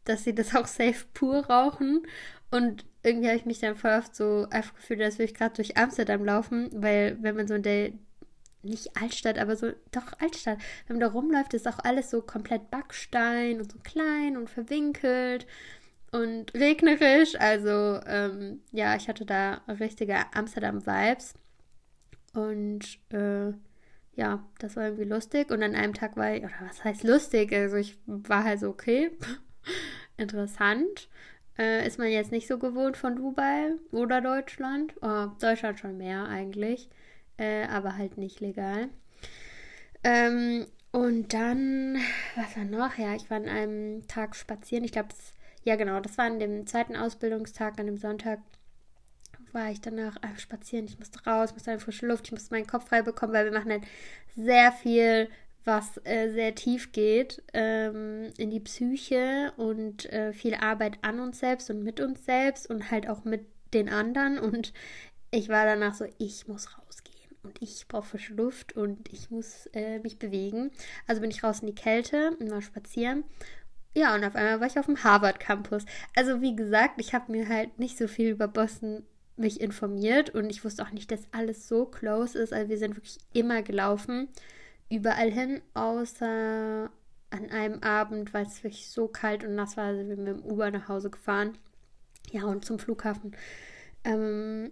dass 0.04 0.25
sie 0.25 0.35
das 0.35 0.54
auch 0.54 0.66
safe 0.66 1.07
pur 1.14 1.47
rauchen. 1.47 2.07
Und 2.50 2.85
irgendwie 3.02 3.28
habe 3.28 3.38
ich 3.38 3.47
mich 3.47 3.61
dann 3.61 3.76
voll 3.76 3.92
oft 3.99 4.14
so 4.14 4.47
gefühlt, 4.75 5.00
als 5.00 5.19
würde 5.19 5.31
ich 5.31 5.35
gerade 5.35 5.54
durch 5.54 5.76
Amsterdam 5.76 6.25
laufen, 6.25 6.71
weil 6.75 7.16
wenn 7.23 7.37
man 7.37 7.49
so 7.49 7.54
in 7.54 7.62
der, 7.62 7.92
nicht 8.62 8.97
Altstadt, 9.00 9.38
aber 9.38 9.57
so, 9.57 9.73
doch 9.90 10.21
Altstadt, 10.21 10.59
wenn 10.87 10.99
man 10.99 11.00
da 11.00 11.09
rumläuft, 11.09 11.54
ist 11.54 11.69
auch 11.69 11.78
alles 11.81 12.11
so 12.11 12.23
komplett 12.23 12.71
Backstein 12.71 13.61
und 13.61 13.71
so 13.73 13.78
klein 13.83 14.37
und 14.37 14.49
verwinkelt 14.49 15.47
und 16.12 16.54
regnerisch. 16.54 17.35
Also 17.38 18.00
ähm, 18.07 18.61
ja, 18.71 18.95
ich 18.97 19.09
hatte 19.09 19.25
da 19.25 19.62
richtige 19.69 20.16
Amsterdam-Vibes. 20.35 21.35
Und 22.35 22.99
äh, 23.12 23.52
ja, 24.14 24.47
das 24.59 24.76
war 24.76 24.85
irgendwie 24.85 25.04
lustig. 25.04 25.50
Und 25.50 25.62
an 25.62 25.75
einem 25.75 25.95
Tag 25.95 26.16
war 26.16 26.35
ich, 26.35 26.45
oder 26.45 26.52
was 26.61 26.85
heißt 26.85 27.04
lustig? 27.04 27.52
Also 27.52 27.76
ich 27.76 27.99
war 28.07 28.45
halt 28.45 28.61
so, 28.61 28.69
okay, 28.69 29.11
interessant. 30.16 31.09
Äh, 31.59 31.87
ist 31.87 31.99
man 31.99 32.09
jetzt 32.09 32.33
nicht 32.33 32.49
so 32.49 32.59
gewohnt 32.59 32.97
von 32.97 33.16
Dubai 33.16 33.73
oder 33.90 34.21
Deutschland. 34.21 34.95
Oh, 35.02 35.26
Deutschland 35.40 35.78
schon 35.78 35.99
mehr 35.99 36.26
eigentlich. 36.26 36.88
Äh, 37.38 37.64
aber 37.66 37.96
halt 37.96 38.18
nicht 38.18 38.40
legal. 38.40 38.88
Ähm, 40.04 40.66
und 40.90 41.32
dann, 41.32 41.96
was 42.36 42.56
war 42.56 42.64
noch? 42.64 42.98
Ja, 42.98 43.14
ich 43.14 43.30
war 43.30 43.38
an 43.38 43.48
einem 43.48 44.06
Tag 44.08 44.36
spazieren. 44.36 44.84
Ich 44.84 44.92
glaube, 44.92 45.08
ja 45.64 45.76
genau, 45.76 46.00
das 46.00 46.18
war 46.18 46.26
an 46.26 46.38
dem 46.38 46.66
zweiten 46.66 46.96
Ausbildungstag, 46.96 47.78
an 47.78 47.86
dem 47.86 47.96
Sonntag 47.96 48.40
war 49.52 49.70
ich 49.70 49.80
danach 49.80 50.16
einfach 50.22 50.40
spazieren. 50.40 50.86
Ich 50.86 50.98
musste 50.98 51.22
raus, 51.24 51.52
musste 51.52 51.70
eine 51.70 51.80
frische 51.80 52.06
Luft, 52.06 52.26
ich 52.26 52.32
musste 52.32 52.54
meinen 52.54 52.66
Kopf 52.66 52.88
frei 52.88 53.02
bekommen, 53.02 53.32
weil 53.32 53.44
wir 53.44 53.52
machen 53.52 53.70
halt 53.70 53.84
sehr 54.34 54.72
viel, 54.72 55.28
was 55.64 56.00
äh, 56.04 56.30
sehr 56.30 56.54
tief 56.54 56.92
geht 56.92 57.42
ähm, 57.52 58.30
in 58.36 58.50
die 58.50 58.60
Psyche 58.60 59.52
und 59.56 60.10
äh, 60.12 60.32
viel 60.32 60.54
Arbeit 60.54 60.98
an 61.02 61.20
uns 61.20 61.38
selbst 61.38 61.70
und 61.70 61.82
mit 61.82 62.00
uns 62.00 62.24
selbst 62.24 62.68
und 62.68 62.90
halt 62.90 63.08
auch 63.08 63.24
mit 63.24 63.46
den 63.72 63.88
anderen. 63.88 64.38
Und 64.38 64.72
ich 65.30 65.48
war 65.48 65.64
danach 65.64 65.94
so, 65.94 66.06
ich 66.18 66.48
muss 66.48 66.66
rausgehen 66.66 66.81
und 67.42 67.61
ich 67.61 67.87
brauche 67.88 68.06
frische 68.06 68.34
Luft 68.34 68.75
und 68.75 69.12
ich 69.12 69.30
muss 69.30 69.66
äh, 69.72 69.99
mich 70.00 70.18
bewegen. 70.18 70.70
Also 71.06 71.20
bin 71.20 71.30
ich 71.30 71.42
raus 71.42 71.61
in 71.61 71.66
die 71.66 71.75
Kälte 71.75 72.37
und 72.38 72.50
war 72.50 72.62
spazieren. 72.62 73.25
Ja, 73.94 74.14
und 74.14 74.25
auf 74.25 74.34
einmal 74.37 74.61
war 74.61 74.66
ich 74.66 74.78
auf 74.78 74.87
dem 74.87 75.02
Harvard 75.04 75.38
Campus. 75.40 75.84
Also 76.16 76.40
wie 76.40 76.56
gesagt, 76.56 77.00
ich 77.00 77.14
habe 77.14 77.30
mir 77.30 77.49
halt 77.49 77.78
nicht 77.78 77.99
so 77.99 78.08
viel 78.08 78.30
über 78.30 78.49
Boston 78.49 79.04
mich 79.37 79.61
informiert 79.61 80.30
und 80.30 80.50
ich 80.50 80.64
wusste 80.64 80.82
auch 80.82 80.90
nicht, 80.90 81.11
dass 81.11 81.26
alles 81.32 81.68
so 81.68 81.87
close 81.87 82.38
ist. 82.38 82.52
Also 82.52 82.70
wir 82.70 82.78
sind 82.78 82.96
wirklich 82.96 83.18
immer 83.32 83.62
gelaufen, 83.62 84.28
überall 84.88 85.30
hin, 85.30 85.61
außer 85.75 86.90
an 87.30 87.50
einem 87.50 87.82
Abend, 87.82 88.32
weil 88.34 88.46
es 88.46 88.62
wirklich 88.62 88.90
so 88.90 89.08
kalt 89.08 89.44
und 89.44 89.54
nass 89.54 89.76
war, 89.76 89.87
also 89.87 90.00
wir 90.00 90.16
sind 90.16 90.25
mit 90.25 90.37
dem 90.37 90.44
Uber 90.44 90.70
nach 90.70 90.88
Hause 90.88 91.11
gefahren. 91.11 91.58
Ja, 92.30 92.44
und 92.44 92.64
zum 92.64 92.78
Flughafen. 92.78 93.34
Ähm, 94.04 94.70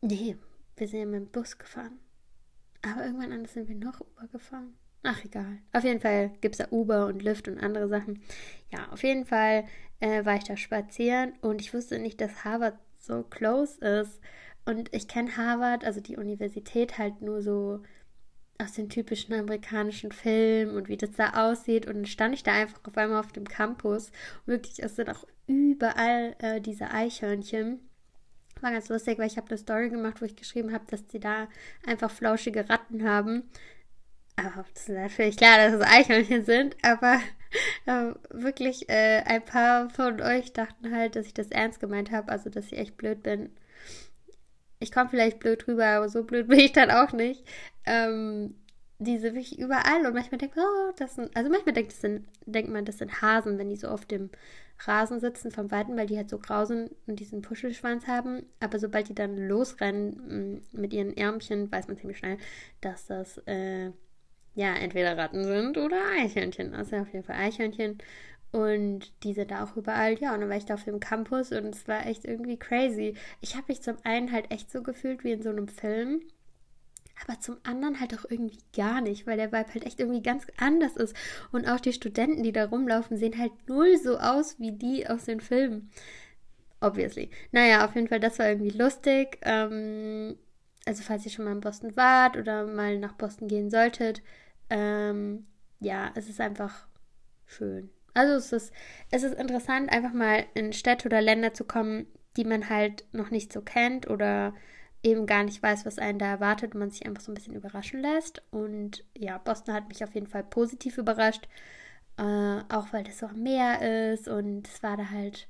nee, 0.00 0.36
wir 0.76 0.88
sind 0.88 1.00
ja 1.00 1.06
mit 1.06 1.20
dem 1.20 1.30
Bus 1.30 1.58
gefahren. 1.58 1.98
Aber 2.82 3.04
irgendwann 3.04 3.32
anders 3.32 3.54
sind 3.54 3.68
wir 3.68 3.76
noch 3.76 4.00
Uber 4.00 4.28
gefahren. 4.28 4.74
Ach, 5.02 5.22
egal. 5.24 5.58
Auf 5.72 5.84
jeden 5.84 6.00
Fall 6.00 6.30
gibt 6.40 6.54
es 6.54 6.58
da 6.58 6.68
Uber 6.70 7.06
und 7.06 7.22
Lyft 7.22 7.48
und 7.48 7.58
andere 7.58 7.88
Sachen. 7.88 8.22
Ja, 8.72 8.88
auf 8.90 9.02
jeden 9.02 9.26
Fall 9.26 9.66
äh, 10.00 10.24
war 10.24 10.36
ich 10.36 10.44
da 10.44 10.56
spazieren 10.56 11.34
und 11.42 11.60
ich 11.60 11.74
wusste 11.74 11.98
nicht, 11.98 12.20
dass 12.20 12.44
Harvard 12.44 12.78
so 12.98 13.22
close 13.22 13.78
ist. 13.84 14.20
Und 14.64 14.94
ich 14.94 15.08
kenne 15.08 15.36
Harvard, 15.36 15.84
also 15.84 16.00
die 16.00 16.16
Universität, 16.16 16.96
halt 16.96 17.20
nur 17.20 17.42
so 17.42 17.82
aus 18.58 18.72
den 18.72 18.88
typischen 18.88 19.34
amerikanischen 19.34 20.12
Filmen 20.12 20.74
und 20.74 20.88
wie 20.88 20.96
das 20.96 21.12
da 21.12 21.50
aussieht. 21.50 21.86
Und 21.86 21.94
dann 21.94 22.06
stand 22.06 22.34
ich 22.34 22.42
da 22.42 22.52
einfach 22.52 22.80
auf 22.84 22.96
einmal 22.96 23.20
auf 23.20 23.32
dem 23.32 23.44
Campus. 23.44 24.08
Und 24.46 24.54
wirklich, 24.54 24.82
es 24.82 24.96
sind 24.96 25.10
auch 25.10 25.26
überall 25.46 26.34
äh, 26.38 26.60
diese 26.60 26.90
Eichhörnchen. 26.90 27.80
War 28.60 28.70
ganz 28.70 28.88
lustig, 28.88 29.18
weil 29.18 29.26
ich 29.26 29.36
habe 29.36 29.48
eine 29.48 29.58
Story 29.58 29.90
gemacht, 29.90 30.20
wo 30.20 30.24
ich 30.24 30.36
geschrieben 30.36 30.72
habe, 30.72 30.84
dass 30.88 31.06
die 31.06 31.20
da 31.20 31.48
einfach 31.86 32.10
flauschige 32.10 32.68
Ratten 32.68 33.08
haben. 33.08 33.50
Aber 34.36 34.64
das 34.72 34.82
ist 34.82 34.88
natürlich 34.88 35.36
klar, 35.36 35.58
dass 35.58 35.74
es 35.74 35.86
Eichhörnchen 35.86 36.44
sind, 36.44 36.76
aber 36.82 37.20
äh, 37.86 38.14
wirklich 38.30 38.88
äh, 38.88 39.22
ein 39.24 39.44
paar 39.44 39.90
von 39.90 40.20
euch 40.20 40.52
dachten 40.52 40.94
halt, 40.94 41.16
dass 41.16 41.26
ich 41.26 41.34
das 41.34 41.50
ernst 41.50 41.80
gemeint 41.80 42.10
habe, 42.10 42.32
also 42.32 42.50
dass 42.50 42.66
ich 42.66 42.78
echt 42.78 42.96
blöd 42.96 43.22
bin. 43.22 43.50
Ich 44.80 44.92
komme 44.92 45.08
vielleicht 45.08 45.38
blöd 45.38 45.66
rüber, 45.68 45.86
aber 45.86 46.08
so 46.08 46.24
blöd 46.24 46.48
bin 46.48 46.58
ich 46.58 46.72
dann 46.72 46.90
auch 46.90 47.12
nicht. 47.12 47.44
Ähm, 47.86 48.54
diese 48.98 49.34
wirklich 49.34 49.58
überall 49.58 50.06
und 50.06 50.14
manchmal 50.14 50.38
denkt 50.38 50.56
man, 50.56 50.64
oh, 50.64 50.92
das 50.96 51.14
sind, 51.16 51.36
also 51.36 51.50
manchmal 51.50 51.74
denkt, 51.74 51.92
das 51.92 52.00
sind, 52.00 52.26
denkt 52.46 52.70
man, 52.70 52.84
das 52.84 52.98
sind 52.98 53.22
Hasen, 53.22 53.58
wenn 53.58 53.68
die 53.68 53.76
so 53.76 53.88
auf 53.88 54.04
dem 54.04 54.30
Rasen 54.78 55.20
sitzen 55.20 55.50
vom 55.50 55.70
Weiten, 55.70 55.96
weil 55.96 56.06
die 56.06 56.16
halt 56.16 56.30
so 56.30 56.38
grau 56.38 56.64
sind 56.64 56.90
und 57.06 57.20
diesen 57.20 57.42
Puschelschwanz 57.42 58.06
haben. 58.06 58.44
Aber 58.60 58.78
sobald 58.78 59.08
die 59.08 59.14
dann 59.14 59.36
losrennen 59.36 60.60
mm, 60.72 60.80
mit 60.80 60.92
ihren 60.92 61.16
Ärmchen, 61.16 61.70
weiß 61.70 61.88
man 61.88 61.96
ziemlich 61.96 62.18
schnell, 62.18 62.38
dass 62.80 63.06
das 63.06 63.38
äh, 63.46 63.92
ja, 64.54 64.74
entweder 64.74 65.16
Ratten 65.16 65.44
sind 65.44 65.78
oder 65.78 66.00
Eichhörnchen. 66.18 66.74
Also 66.74 66.96
auf 66.96 67.12
jeden 67.12 67.24
Fall 67.24 67.36
Eichhörnchen. 67.36 67.98
Und 68.52 69.12
die 69.24 69.32
sind 69.32 69.50
da 69.50 69.64
auch 69.64 69.76
überall. 69.76 70.16
Ja, 70.20 70.32
und 70.32 70.40
dann 70.40 70.48
war 70.48 70.56
ich 70.56 70.64
da 70.64 70.74
auf 70.74 70.84
dem 70.84 71.00
Campus 71.00 71.50
und 71.50 71.74
es 71.74 71.88
war 71.88 72.06
echt 72.06 72.24
irgendwie 72.24 72.56
crazy. 72.56 73.14
Ich 73.40 73.56
habe 73.56 73.66
mich 73.68 73.82
zum 73.82 73.96
einen 74.04 74.30
halt 74.30 74.50
echt 74.52 74.70
so 74.70 74.82
gefühlt 74.82 75.24
wie 75.24 75.32
in 75.32 75.42
so 75.42 75.50
einem 75.50 75.66
Film. 75.66 76.22
Aber 77.22 77.38
zum 77.40 77.56
anderen 77.62 78.00
halt 78.00 78.14
auch 78.18 78.28
irgendwie 78.28 78.58
gar 78.76 79.00
nicht, 79.00 79.26
weil 79.26 79.36
der 79.36 79.52
Vibe 79.52 79.72
halt 79.72 79.86
echt 79.86 80.00
irgendwie 80.00 80.22
ganz 80.22 80.46
anders 80.56 80.96
ist. 80.96 81.14
Und 81.52 81.68
auch 81.68 81.80
die 81.80 81.92
Studenten, 81.92 82.42
die 82.42 82.52
da 82.52 82.66
rumlaufen, 82.66 83.16
sehen 83.16 83.38
halt 83.38 83.52
null 83.68 83.96
so 83.98 84.18
aus 84.18 84.58
wie 84.58 84.72
die 84.72 85.06
aus 85.08 85.24
den 85.24 85.40
Filmen. 85.40 85.90
Obviously. 86.80 87.30
Naja, 87.52 87.84
auf 87.84 87.94
jeden 87.94 88.08
Fall, 88.08 88.20
das 88.20 88.38
war 88.38 88.48
irgendwie 88.48 88.76
lustig. 88.76 89.38
Ähm, 89.42 90.36
also 90.86 91.02
falls 91.02 91.24
ihr 91.24 91.30
schon 91.30 91.44
mal 91.44 91.52
in 91.52 91.60
Boston 91.60 91.96
wart 91.96 92.36
oder 92.36 92.66
mal 92.66 92.98
nach 92.98 93.14
Boston 93.14 93.48
gehen 93.48 93.70
solltet, 93.70 94.22
ähm, 94.70 95.46
ja, 95.80 96.10
es 96.14 96.28
ist 96.28 96.40
einfach 96.40 96.86
schön. 97.46 97.90
Also 98.12 98.34
es 98.34 98.52
ist, 98.52 98.72
es 99.10 99.22
ist 99.22 99.34
interessant, 99.34 99.90
einfach 99.90 100.12
mal 100.12 100.44
in 100.54 100.72
Städte 100.72 101.06
oder 101.06 101.20
Länder 101.20 101.54
zu 101.54 101.64
kommen, 101.64 102.06
die 102.36 102.44
man 102.44 102.68
halt 102.68 103.04
noch 103.12 103.30
nicht 103.30 103.52
so 103.52 103.60
kennt 103.60 104.08
oder 104.08 104.54
eben 105.04 105.26
gar 105.26 105.44
nicht 105.44 105.62
weiß, 105.62 105.86
was 105.86 105.98
einen 105.98 106.18
da 106.18 106.26
erwartet 106.26 106.74
und 106.74 106.80
man 106.80 106.90
sich 106.90 107.06
einfach 107.06 107.22
so 107.22 107.30
ein 107.30 107.34
bisschen 107.34 107.54
überraschen 107.54 108.00
lässt. 108.00 108.42
Und 108.50 109.04
ja, 109.16 109.38
Boston 109.38 109.74
hat 109.74 109.88
mich 109.88 110.02
auf 110.02 110.14
jeden 110.14 110.26
Fall 110.26 110.44
positiv 110.44 110.98
überrascht, 110.98 111.48
äh, 112.18 112.22
auch 112.68 112.92
weil 112.92 113.04
das 113.04 113.22
am 113.22 113.42
Meer 113.42 114.12
ist 114.12 114.28
und 114.28 114.66
es 114.68 114.82
war 114.82 114.96
da 114.96 115.10
halt 115.10 115.48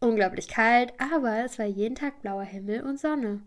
unglaublich 0.00 0.48
kalt, 0.48 0.92
aber 0.98 1.44
es 1.44 1.58
war 1.58 1.66
jeden 1.66 1.94
Tag 1.94 2.22
blauer 2.22 2.44
Himmel 2.44 2.82
und 2.82 2.98
Sonne 2.98 3.40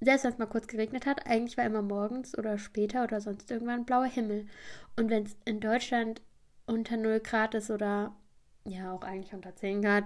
selbst 0.00 0.24
wenn 0.24 0.32
es 0.32 0.38
mal 0.38 0.46
kurz 0.46 0.66
geregnet 0.68 1.06
hat, 1.06 1.26
eigentlich 1.26 1.56
war 1.56 1.64
immer 1.64 1.82
morgens 1.82 2.36
oder 2.38 2.58
später 2.58 3.04
oder 3.04 3.20
sonst 3.20 3.50
irgendwann 3.50 3.84
blauer 3.84 4.06
Himmel. 4.06 4.46
Und 4.96 5.10
wenn 5.10 5.24
es 5.24 5.36
in 5.44 5.60
Deutschland 5.60 6.22
unter 6.66 6.96
0 6.96 7.20
Grad 7.20 7.54
ist 7.54 7.70
oder 7.70 8.14
ja 8.64 8.92
auch 8.92 9.02
eigentlich 9.02 9.34
unter 9.34 9.56
10 9.56 9.82
Grad, 9.82 10.04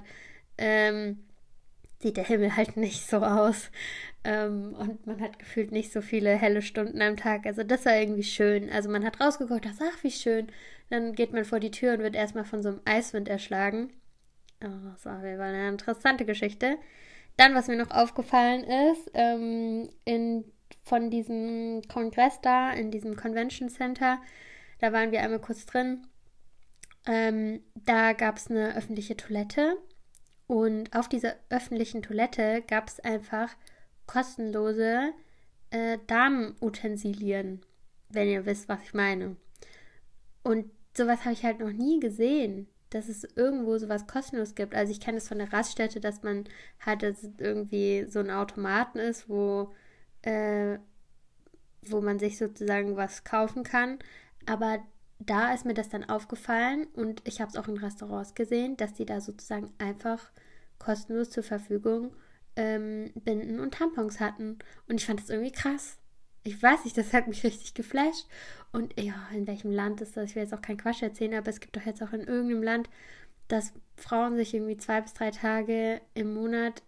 ähm, 0.56 1.24
sieht 2.02 2.16
der 2.16 2.24
Himmel 2.24 2.56
halt 2.56 2.76
nicht 2.76 3.08
so 3.08 3.18
aus. 3.18 3.70
Ähm, 4.24 4.74
und 4.78 5.06
man 5.06 5.20
hat 5.20 5.38
gefühlt 5.38 5.72
nicht 5.72 5.92
so 5.92 6.00
viele 6.00 6.30
helle 6.36 6.62
Stunden 6.62 7.00
am 7.02 7.16
Tag. 7.16 7.46
Also 7.46 7.62
das 7.62 7.84
war 7.86 7.96
irgendwie 7.96 8.22
schön. 8.22 8.70
Also 8.70 8.88
man 8.88 9.04
hat 9.04 9.20
rausgeguckt, 9.20 9.66
dachte, 9.66 9.84
ach 9.92 10.02
wie 10.04 10.10
schön. 10.10 10.48
Dann 10.90 11.14
geht 11.14 11.32
man 11.32 11.44
vor 11.44 11.60
die 11.60 11.70
Tür 11.70 11.94
und 11.94 12.00
wird 12.00 12.14
erstmal 12.14 12.44
von 12.44 12.62
so 12.62 12.68
einem 12.68 12.80
Eiswind 12.84 13.28
erschlagen. 13.28 13.90
Oh, 14.62 14.90
das 14.92 15.06
war 15.06 15.18
eine 15.18 15.68
interessante 15.68 16.24
Geschichte. 16.24 16.76
Dann, 17.36 17.54
was 17.54 17.68
mir 17.68 17.76
noch 17.76 17.90
aufgefallen 17.90 18.64
ist, 18.64 19.10
ähm, 19.14 19.88
in, 20.04 20.44
von 20.84 21.10
diesem 21.10 21.82
Kongress 21.88 22.40
da, 22.42 22.72
in 22.72 22.90
diesem 22.90 23.16
Convention 23.16 23.70
Center, 23.70 24.20
da 24.80 24.92
waren 24.92 25.12
wir 25.12 25.22
einmal 25.22 25.40
kurz 25.40 25.64
drin. 25.66 26.06
Ähm, 27.06 27.62
da 27.74 28.12
gab 28.12 28.36
es 28.36 28.50
eine 28.50 28.76
öffentliche 28.76 29.16
Toilette 29.16 29.76
und 30.52 30.94
auf 30.94 31.08
dieser 31.08 31.34
öffentlichen 31.48 32.02
Toilette 32.02 32.62
gab 32.68 32.88
es 32.88 33.00
einfach 33.00 33.48
kostenlose 34.06 35.12
äh, 35.70 35.98
Damenutensilien, 36.06 37.62
wenn 38.10 38.28
ihr 38.28 38.44
wisst, 38.44 38.68
was 38.68 38.82
ich 38.82 38.92
meine. 38.92 39.36
Und 40.42 40.70
sowas 40.94 41.20
habe 41.20 41.32
ich 41.32 41.44
halt 41.44 41.60
noch 41.60 41.72
nie 41.72 42.00
gesehen 42.00 42.66
dass 42.94 43.08
es 43.08 43.24
irgendwo 43.36 43.78
sowas 43.78 44.06
kostenlos 44.06 44.54
gibt. 44.54 44.74
Also 44.74 44.92
ich 44.92 45.00
kenne 45.00 45.18
es 45.18 45.28
von 45.28 45.38
der 45.38 45.50
Raststätte, 45.52 45.98
dass 45.98 46.22
man 46.22 46.44
halt 46.84 47.02
dass 47.02 47.26
irgendwie 47.38 48.04
so 48.06 48.18
ein 48.18 48.30
Automaten 48.30 48.98
ist, 48.98 49.28
wo, 49.28 49.72
äh, 50.22 50.78
wo 51.82 52.00
man 52.00 52.18
sich 52.18 52.36
sozusagen 52.38 52.96
was 52.96 53.24
kaufen 53.24 53.62
kann. 53.62 53.98
Aber 54.46 54.84
da 55.28 55.52
ist 55.52 55.64
mir 55.64 55.74
das 55.74 55.88
dann 55.88 56.04
aufgefallen 56.04 56.86
und 56.94 57.22
ich 57.26 57.40
habe 57.40 57.50
es 57.50 57.56
auch 57.56 57.68
in 57.68 57.78
Restaurants 57.78 58.34
gesehen, 58.34 58.76
dass 58.76 58.94
die 58.94 59.06
da 59.06 59.20
sozusagen 59.20 59.72
einfach 59.78 60.30
kostenlos 60.78 61.30
zur 61.30 61.42
Verfügung 61.42 62.14
ähm, 62.56 63.10
Binden 63.14 63.60
und 63.60 63.74
Tampons 63.74 64.20
hatten. 64.20 64.58
Und 64.88 65.00
ich 65.00 65.06
fand 65.06 65.20
das 65.20 65.30
irgendwie 65.30 65.52
krass 65.52 65.98
ich 66.44 66.62
weiß 66.62 66.84
nicht, 66.84 66.98
das 66.98 67.12
hat 67.12 67.28
mich 67.28 67.44
richtig 67.44 67.74
geflasht. 67.74 68.26
Und 68.72 68.98
ja, 69.00 69.14
in 69.34 69.46
welchem 69.46 69.70
Land 69.70 70.00
ist 70.00 70.16
das? 70.16 70.30
Ich 70.30 70.34
will 70.34 70.42
jetzt 70.42 70.54
auch 70.54 70.62
keinen 70.62 70.78
Quatsch 70.78 71.02
erzählen, 71.02 71.34
aber 71.34 71.48
es 71.48 71.60
gibt 71.60 71.76
doch 71.76 71.86
jetzt 71.86 72.02
auch 72.02 72.12
in 72.12 72.22
irgendeinem 72.22 72.62
Land, 72.62 72.90
dass 73.48 73.72
Frauen 73.96 74.36
sich 74.36 74.54
irgendwie 74.54 74.76
zwei 74.76 75.00
bis 75.00 75.14
drei 75.14 75.30
Tage 75.30 76.00
im 76.14 76.34
Monat 76.34 76.82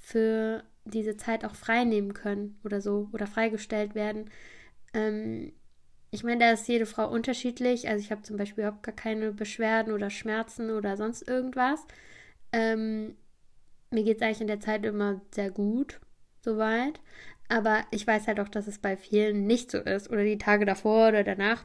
für 0.00 0.62
diese 0.84 1.16
Zeit 1.16 1.44
auch 1.44 1.54
frei 1.54 1.84
nehmen 1.84 2.12
können 2.12 2.58
oder 2.64 2.80
so 2.80 3.08
oder 3.12 3.26
freigestellt 3.26 3.94
werden. 3.94 4.30
Ähm, 4.94 5.52
ich 6.12 6.24
meine, 6.24 6.40
da 6.40 6.52
ist 6.52 6.68
jede 6.68 6.84
Frau 6.84 7.08
unterschiedlich. 7.10 7.88
Also 7.88 8.04
ich 8.04 8.10
habe 8.12 8.22
zum 8.22 8.36
Beispiel 8.36 8.64
überhaupt 8.64 8.82
gar 8.82 8.94
keine 8.94 9.32
Beschwerden 9.32 9.94
oder 9.94 10.10
Schmerzen 10.10 10.70
oder 10.70 10.98
sonst 10.98 11.26
irgendwas. 11.26 11.86
Ähm, 12.52 13.16
mir 13.90 14.04
geht 14.04 14.18
es 14.18 14.22
eigentlich 14.22 14.42
in 14.42 14.46
der 14.46 14.60
Zeit 14.60 14.84
immer 14.84 15.22
sehr 15.34 15.50
gut, 15.50 16.00
soweit. 16.42 17.00
Aber 17.48 17.84
ich 17.90 18.06
weiß 18.06 18.26
halt 18.26 18.40
auch, 18.40 18.48
dass 18.48 18.66
es 18.66 18.78
bei 18.78 18.96
vielen 18.98 19.46
nicht 19.46 19.70
so 19.70 19.78
ist 19.78 20.10
oder 20.10 20.22
die 20.22 20.36
Tage 20.38 20.66
davor 20.66 21.08
oder 21.08 21.24
danach. 21.24 21.64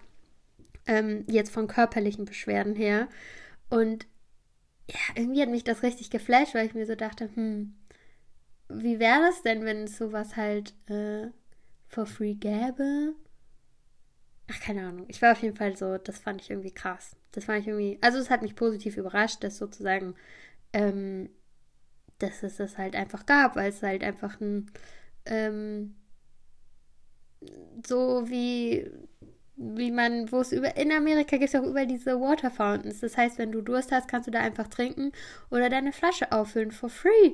Ähm, 0.85 1.25
jetzt 1.29 1.51
von 1.51 1.67
körperlichen 1.67 2.23
Beschwerden 2.23 2.75
her. 2.75 3.09
Und 3.69 4.07
ja, 4.89 4.95
irgendwie 5.15 5.41
hat 5.41 5.49
mich 5.49 5.65
das 5.65 5.83
richtig 5.83 6.09
geflasht, 6.09 6.55
weil 6.55 6.67
ich 6.67 6.73
mir 6.73 6.85
so 6.85 6.95
dachte, 6.95 7.29
hm, 7.35 7.75
wie 8.69 8.99
wäre 8.99 9.19
das 9.21 9.41
denn, 9.41 9.65
wenn 9.65 9.83
es 9.83 9.97
sowas 9.97 10.37
halt 10.37 10.73
äh, 10.89 11.27
for 11.89 12.05
free 12.05 12.35
gäbe? 12.35 13.13
Ach, 14.49 14.59
keine 14.61 14.87
Ahnung. 14.87 15.05
Ich 15.09 15.21
war 15.21 15.33
auf 15.33 15.41
jeden 15.41 15.55
Fall 15.55 15.75
so, 15.75 15.97
das 15.97 16.19
fand 16.19 16.41
ich 16.41 16.49
irgendwie 16.49 16.71
krass. 16.73 17.15
Das 17.31 17.45
fand 17.45 17.59
ich 17.61 17.67
irgendwie, 17.67 17.97
also 18.01 18.17
es 18.17 18.29
hat 18.29 18.41
mich 18.41 18.55
positiv 18.55 18.97
überrascht, 18.97 19.43
dass 19.43 19.57
sozusagen, 19.57 20.15
ähm, 20.73 21.29
dass 22.19 22.43
es 22.43 22.57
das 22.57 22.77
halt 22.77 22.95
einfach 22.95 23.25
gab, 23.25 23.55
weil 23.55 23.69
es 23.69 23.83
halt 23.83 24.03
einfach 24.03 24.39
ein, 24.39 24.71
ähm, 25.25 25.95
so 27.85 28.29
wie, 28.29 28.89
wie 29.55 29.91
man, 29.91 30.31
wo 30.31 30.39
es 30.39 30.51
über, 30.51 30.75
in 30.77 30.91
Amerika 30.91 31.37
gibt 31.37 31.53
es 31.53 31.59
auch 31.59 31.65
über 31.67 31.85
diese 31.85 32.19
Water 32.19 32.51
Fountains. 32.51 32.99
Das 33.01 33.17
heißt, 33.17 33.37
wenn 33.37 33.51
du 33.51 33.61
Durst 33.61 33.91
hast, 33.91 34.07
kannst 34.07 34.27
du 34.27 34.31
da 34.31 34.39
einfach 34.39 34.67
trinken 34.67 35.11
oder 35.51 35.69
deine 35.69 35.91
Flasche 35.93 36.31
auffüllen 36.31 36.71
for 36.71 36.89
free. 36.89 37.33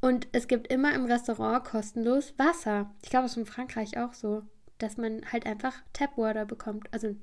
Und 0.00 0.28
es 0.32 0.48
gibt 0.48 0.72
immer 0.72 0.94
im 0.94 1.06
Restaurant 1.06 1.64
kostenlos 1.64 2.34
Wasser. 2.38 2.94
Ich 3.02 3.10
glaube, 3.10 3.26
es 3.26 3.32
ist 3.32 3.38
in 3.38 3.46
Frankreich 3.46 3.98
auch 3.98 4.12
so, 4.14 4.42
dass 4.78 4.96
man 4.96 5.22
halt 5.32 5.46
einfach 5.46 5.74
Tapwater 5.92 6.44
bekommt. 6.46 6.92
Also, 6.92 7.16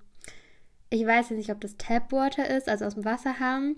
ich 0.89 1.05
weiß 1.05 1.29
jetzt 1.29 1.37
nicht, 1.37 1.51
ob 1.51 1.61
das 1.61 1.77
Tapwater 1.77 2.47
ist, 2.47 2.69
also 2.69 2.85
aus 2.85 2.95
dem 2.95 3.05
Wasserhahn, 3.05 3.75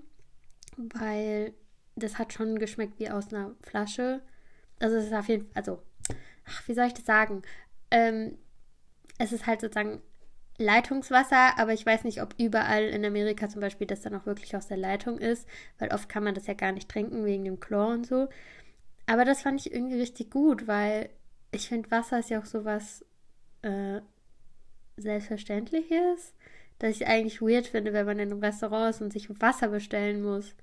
weil 0.77 1.53
das 1.95 2.17
hat 2.17 2.33
schon 2.33 2.59
geschmeckt 2.59 2.99
wie 2.99 3.09
aus 3.09 3.33
einer 3.33 3.55
Flasche. 3.61 4.21
Also, 4.79 4.97
es 4.97 5.05
ist 5.05 5.13
auf 5.13 5.27
jeden 5.27 5.43
Fall, 5.45 5.53
also, 5.55 5.81
ach, 6.45 6.67
wie 6.67 6.73
soll 6.73 6.87
ich 6.87 6.93
das 6.93 7.05
sagen? 7.05 7.41
Ähm, 7.91 8.37
es 9.17 9.31
ist 9.31 9.47
halt 9.47 9.61
sozusagen 9.61 10.01
Leitungswasser, 10.59 11.57
aber 11.59 11.73
ich 11.73 11.85
weiß 11.85 12.03
nicht, 12.03 12.21
ob 12.21 12.33
überall 12.39 12.83
in 12.83 13.05
Amerika 13.05 13.47
zum 13.47 13.61
Beispiel 13.61 13.85
das 13.85 14.01
dann 14.01 14.15
auch 14.15 14.25
wirklich 14.25 14.55
aus 14.55 14.67
der 14.67 14.77
Leitung 14.77 15.19
ist, 15.19 15.47
weil 15.77 15.93
oft 15.93 16.09
kann 16.09 16.23
man 16.23 16.33
das 16.33 16.47
ja 16.47 16.55
gar 16.55 16.71
nicht 16.71 16.89
trinken 16.89 17.25
wegen 17.25 17.45
dem 17.45 17.59
Chlor 17.59 17.89
und 17.89 18.07
so. 18.07 18.27
Aber 19.05 19.23
das 19.23 19.41
fand 19.41 19.61
ich 19.61 19.71
irgendwie 19.71 19.99
richtig 19.99 20.31
gut, 20.31 20.67
weil 20.67 21.09
ich 21.51 21.69
finde, 21.69 21.91
Wasser 21.91 22.19
ist 22.19 22.29
ja 22.29 22.39
auch 22.39 22.45
sowas 22.45 23.05
äh, 23.61 24.01
Selbstverständliches, 24.97 26.33
dass 26.79 26.95
ich 26.95 27.07
eigentlich 27.07 27.41
weird 27.41 27.67
finde, 27.67 27.93
wenn 27.93 28.05
man 28.05 28.19
in 28.19 28.31
einem 28.31 28.43
Restaurant 28.43 28.95
ist 28.95 29.01
und 29.01 29.13
sich 29.13 29.29
Wasser 29.41 29.69
bestellen 29.69 30.21
muss. 30.21 30.55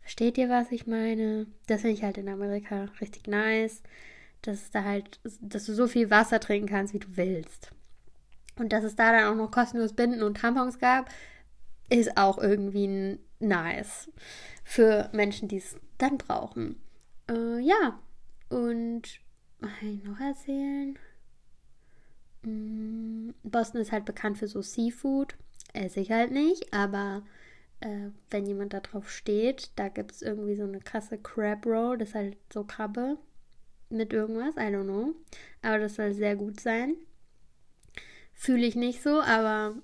Versteht 0.00 0.38
ihr, 0.38 0.48
was 0.48 0.72
ich 0.72 0.86
meine? 0.86 1.46
Das 1.66 1.82
finde 1.82 1.94
ich 1.94 2.02
halt 2.02 2.18
in 2.18 2.28
Amerika 2.28 2.88
richtig 3.00 3.26
nice, 3.26 3.82
dass 4.42 4.70
da 4.70 4.84
halt, 4.84 5.20
dass 5.40 5.66
du 5.66 5.74
so 5.74 5.86
viel 5.86 6.10
Wasser 6.10 6.40
trinken 6.40 6.68
kannst, 6.68 6.94
wie 6.94 6.98
du 6.98 7.08
willst. 7.16 7.70
Und 8.56 8.72
dass 8.72 8.84
es 8.84 8.96
da 8.96 9.12
dann 9.12 9.32
auch 9.32 9.36
noch 9.36 9.50
kostenlos 9.50 9.92
Binden 9.92 10.22
und 10.22 10.38
Tampons 10.38 10.78
gab, 10.78 11.10
ist 11.90 12.16
auch 12.16 12.38
irgendwie 12.38 13.18
nice 13.38 14.10
für 14.64 15.08
Menschen, 15.12 15.48
die 15.48 15.58
es 15.58 15.76
dann 15.98 16.18
brauchen. 16.18 16.80
Äh, 17.28 17.60
ja, 17.60 17.98
und 18.48 19.02
was 19.60 19.70
ich 19.82 20.02
noch 20.04 20.20
erzählen? 20.20 20.98
Mm, 22.48 23.30
Boston 23.42 23.80
ist 23.80 23.92
halt 23.92 24.04
bekannt 24.04 24.38
für 24.38 24.48
so 24.48 24.62
Seafood. 24.62 25.36
Esse 25.74 26.00
ich 26.00 26.10
halt 26.10 26.32
nicht, 26.32 26.72
aber 26.72 27.22
äh, 27.80 28.08
wenn 28.30 28.46
jemand 28.46 28.72
da 28.72 28.80
drauf 28.80 29.10
steht, 29.10 29.70
da 29.76 29.88
gibt 29.88 30.12
es 30.12 30.22
irgendwie 30.22 30.56
so 30.56 30.64
eine 30.64 30.80
krasse 30.80 31.18
Crab 31.18 31.66
Roll. 31.66 31.98
Das 31.98 32.10
ist 32.10 32.14
halt 32.14 32.36
so 32.52 32.64
Krabbe 32.64 33.18
mit 33.90 34.12
irgendwas, 34.12 34.56
I 34.56 34.70
don't 34.74 34.84
know. 34.84 35.14
Aber 35.62 35.78
das 35.78 35.96
soll 35.96 36.12
sehr 36.12 36.36
gut 36.36 36.60
sein. 36.60 36.96
Fühle 38.34 38.66
ich 38.66 38.76
nicht 38.76 39.02
so, 39.02 39.20
aber 39.20 39.74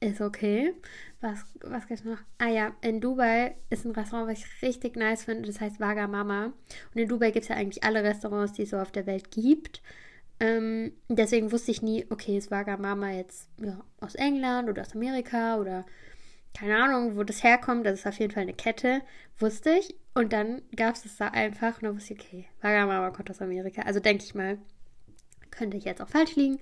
ist 0.00 0.20
okay. 0.20 0.74
Was, 1.20 1.44
was 1.60 1.84
es 1.88 2.04
noch? 2.04 2.18
Ah 2.38 2.48
ja, 2.48 2.74
in 2.80 3.00
Dubai 3.00 3.54
ist 3.70 3.84
ein 3.84 3.92
Restaurant, 3.92 4.28
was 4.28 4.40
ich 4.40 4.62
richtig 4.62 4.96
nice 4.96 5.24
finde. 5.24 5.46
Das 5.46 5.60
heißt 5.60 5.78
Vaga 5.78 6.08
Mama. 6.08 6.46
Und 6.46 7.00
in 7.00 7.08
Dubai 7.08 7.30
gibt 7.30 7.44
es 7.44 7.48
ja 7.48 7.56
eigentlich 7.56 7.84
alle 7.84 8.02
Restaurants, 8.02 8.54
die 8.54 8.62
es 8.62 8.70
so 8.70 8.78
auf 8.78 8.90
der 8.90 9.06
Welt 9.06 9.30
gibt. 9.30 9.80
Ähm, 10.40 10.92
deswegen 11.08 11.52
wusste 11.52 11.70
ich 11.70 11.82
nie, 11.82 12.06
okay, 12.10 12.36
ist 12.36 12.50
Vaga 12.50 12.76
Mama 12.76 13.10
jetzt 13.12 13.48
ja, 13.60 13.84
aus 14.00 14.14
England 14.14 14.68
oder 14.68 14.82
aus 14.82 14.94
Amerika 14.94 15.56
oder 15.56 15.84
keine 16.54 16.82
Ahnung, 16.82 17.16
wo 17.16 17.22
das 17.22 17.42
herkommt. 17.42 17.86
Das 17.86 18.00
ist 18.00 18.06
auf 18.06 18.18
jeden 18.18 18.32
Fall 18.32 18.42
eine 18.42 18.54
Kette, 18.54 19.02
wusste 19.38 19.70
ich. 19.70 19.94
Und 20.14 20.32
dann 20.32 20.62
gab 20.76 20.94
es 20.94 21.04
es 21.04 21.16
da 21.16 21.28
einfach 21.28 21.76
und 21.76 21.84
dann 21.84 21.96
wusste 21.96 22.14
ich, 22.14 22.20
okay, 22.20 22.44
Vaga 22.60 22.86
Mama 22.86 23.10
kommt 23.10 23.30
aus 23.30 23.40
Amerika. 23.40 23.82
Also 23.82 24.00
denke 24.00 24.24
ich 24.24 24.34
mal, 24.34 24.58
könnte 25.50 25.76
ich 25.76 25.84
jetzt 25.84 26.02
auch 26.02 26.08
falsch 26.08 26.36
liegen. 26.36 26.58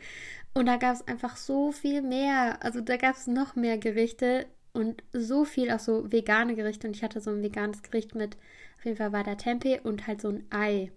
Und 0.54 0.66
da 0.66 0.76
gab 0.76 0.94
es 0.94 1.06
einfach 1.06 1.36
so 1.36 1.72
viel 1.72 2.02
mehr. 2.02 2.58
Also 2.62 2.80
da 2.80 2.96
gab 2.96 3.16
es 3.16 3.26
noch 3.26 3.56
mehr 3.56 3.78
Gerichte 3.78 4.46
und 4.72 5.02
so 5.12 5.44
viel 5.44 5.70
auch 5.70 5.80
so 5.80 6.10
vegane 6.12 6.54
Gerichte. 6.54 6.86
Und 6.86 6.96
ich 6.96 7.02
hatte 7.02 7.20
so 7.20 7.30
ein 7.30 7.42
veganes 7.42 7.82
Gericht 7.82 8.14
mit, 8.14 8.36
auf 8.78 8.84
jeden 8.84 8.96
Fall 8.96 9.12
war 9.12 9.24
da 9.24 9.34
Tempeh 9.34 9.80
und 9.80 10.06
halt 10.06 10.20
so 10.20 10.28
ein 10.28 10.44
Ei. 10.50 10.90